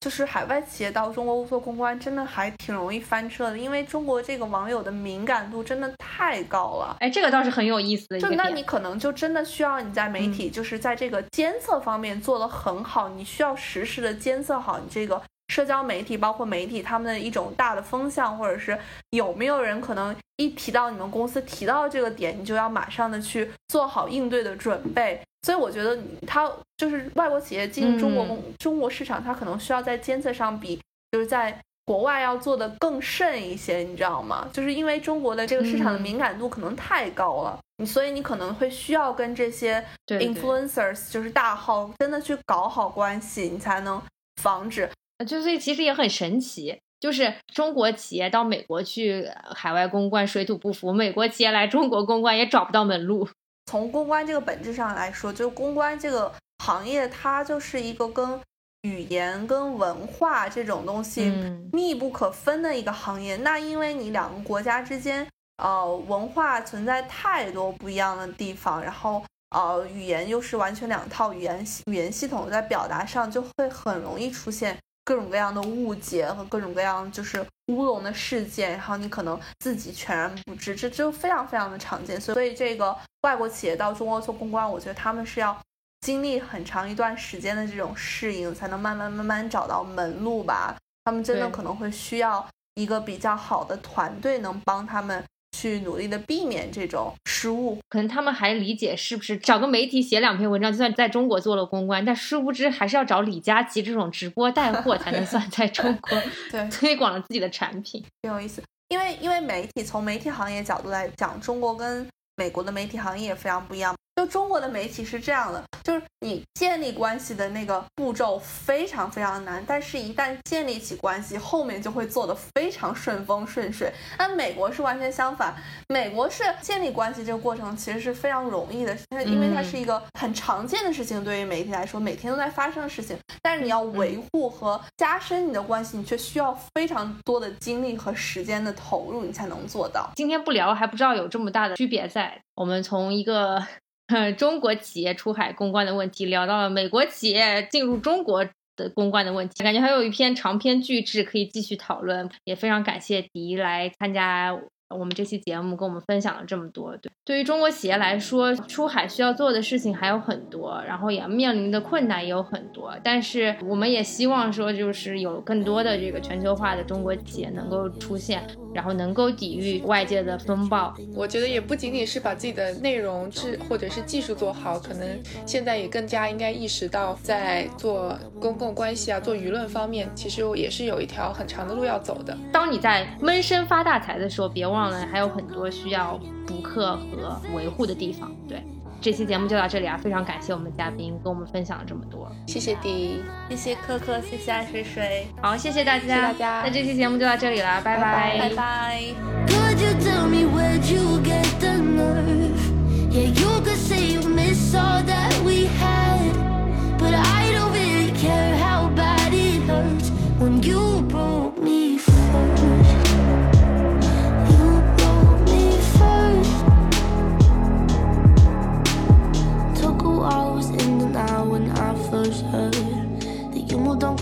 [0.00, 6.96] 就是海外企业到中国做公关，真的还挺容易翻车的，因为中国这个网友的敏感度真的太高了。
[7.00, 8.20] 哎，这个倒是很有意思的。
[8.20, 18.78] 就那你可能就真的需要你在媒体，就是在这个监测方面做得很好，你需要实时的监测好你这个社交媒体，包括媒体他们的一种大的风向，或者是
[19.10, 25.20] 有没有人可能一提到你们公司提到这个点，你就要马上的去做好应对的准备。
[25.42, 30.78] 所以我觉得，它就是外国企业进入中国中国市场，它可能需要在监测上比
[31.12, 34.46] 就是在国外要做的更甚一些，你知道吗？
[34.52, 44.02] 就是因为中国的这个市场的敏感度可能太高了，你所以你可能会需要跟这些 influencers 就是大号真的去搞好关系，你才能
[44.42, 44.90] 防止。
[45.26, 53.28] 就所以其实也很神奇，就是中国企业到美国去海外公关水土不服，美国企业来中国公关也找不到门路。
[53.66, 56.32] 从公关这个本质上来说，就公关这个
[56.64, 58.40] 行业，它就是一个跟
[58.82, 61.30] 语言、跟文化这种东西
[61.72, 63.36] 密不可分的一个行业。
[63.36, 65.26] 那因为你两个国家之间，
[65.62, 74.78] 呃，文化存在太多不一样的地方，然后呃，语言又是完全两套语言语言系统，在表达上就会很容易出现。
[75.08, 82.20] 各种各样的误解和各种各样就是乌龙的事件，然后你可能自己全然不知，这就非常非常的常见。
[82.20, 85.58] 所以这个外国企业到中国做公关，我觉得他们是要
[86.02, 90.76] 经历很长一段时间的这种适应，才能慢慢慢慢找到门路吧。
[91.04, 95.24] 他们真的可能会需要一个比较好的团队，能帮他们。
[95.58, 106.16] 去努力的避免这种失误，可能他们还理解是不是找个媒体写两篇文章，就算在中国做了公关，但殊不知还是要找李佳琦这种直播带货才能算在中国
[106.52, 108.62] 对推广了自己的产品，挺有意思。
[108.90, 112.06] 因为因为媒体从媒体行业角度来讲，中国跟
[112.36, 113.92] 美国的媒体行业也非常不一样。
[114.28, 123.92] 就中国的媒体是这样的，就是你建立关系的那个步骤非常非常难，但是一旦建立起关系，后面就会做得非常顺风顺水。
[124.18, 125.54] 那美国是完全相反，
[125.88, 133.16] 美国是建立关系这个过程其实是非常容易的，因为它是一个很常见的事情，对于媒体来说，每天都在发生的事情。
[133.40, 140.10] 但是你要维护和加深你的关系，你却需要非常多的精力和时间的投入，你才能做到。
[140.16, 142.42] 今天不聊还不知道有这么大的区别在。
[142.56, 143.64] 我们从一个。
[144.36, 148.44] 中国企业出海公关的问题，聊到了美国企业进入中国
[148.76, 154.58] 的公关的问题，感觉还有一篇长篇巨制可以继续讨论，也非常感谢迪来参加。
[154.90, 170.94] 我们这期节目跟我们分享了这么多，对，对于中国企业来说，出海需要做的事情还有很多，然后也面临的困难也有很多，但是我们也希望说，就是有更多的这个全球化的中国企业能够出现，然后能够抵御外界的风暴。
[171.14, 175.06] 我觉得也不仅仅是把自己的内容制或者是技术做好，可能
[175.44, 182.34] 现在也更加应该意识到，在做公共关系啊、做舆论方面，其实也是有一条很长的路要走的。
[182.50, 184.77] 当你在闷声发大财的时候，别忘。
[184.78, 188.30] 忘了还有很多需要补课和维护的地方。
[188.48, 188.62] 对，
[189.00, 189.96] 这期节目就到这里啊！
[189.96, 193.20] 非常感谢我们的嘉宾跟我们分享了这么多，谢谢迪，
[193.50, 196.62] 谢谢可可，谢谢爱水水，好，谢谢大家，谢谢大家。
[196.64, 199.02] 那这期节目就到这里了，拜拜，拜拜。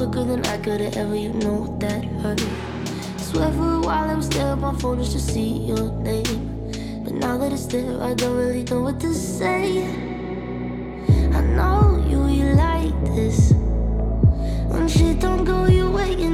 [0.07, 2.41] Quicker than I could've ever, you know that hurt.
[3.19, 6.71] Swear for a while I was there on my phone just to see your name.
[7.03, 9.85] But now that it's there, I don't really know what to say.
[11.33, 13.53] I know you, you like this.
[14.71, 16.31] When shit don't go your way, you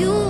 [0.00, 0.29] you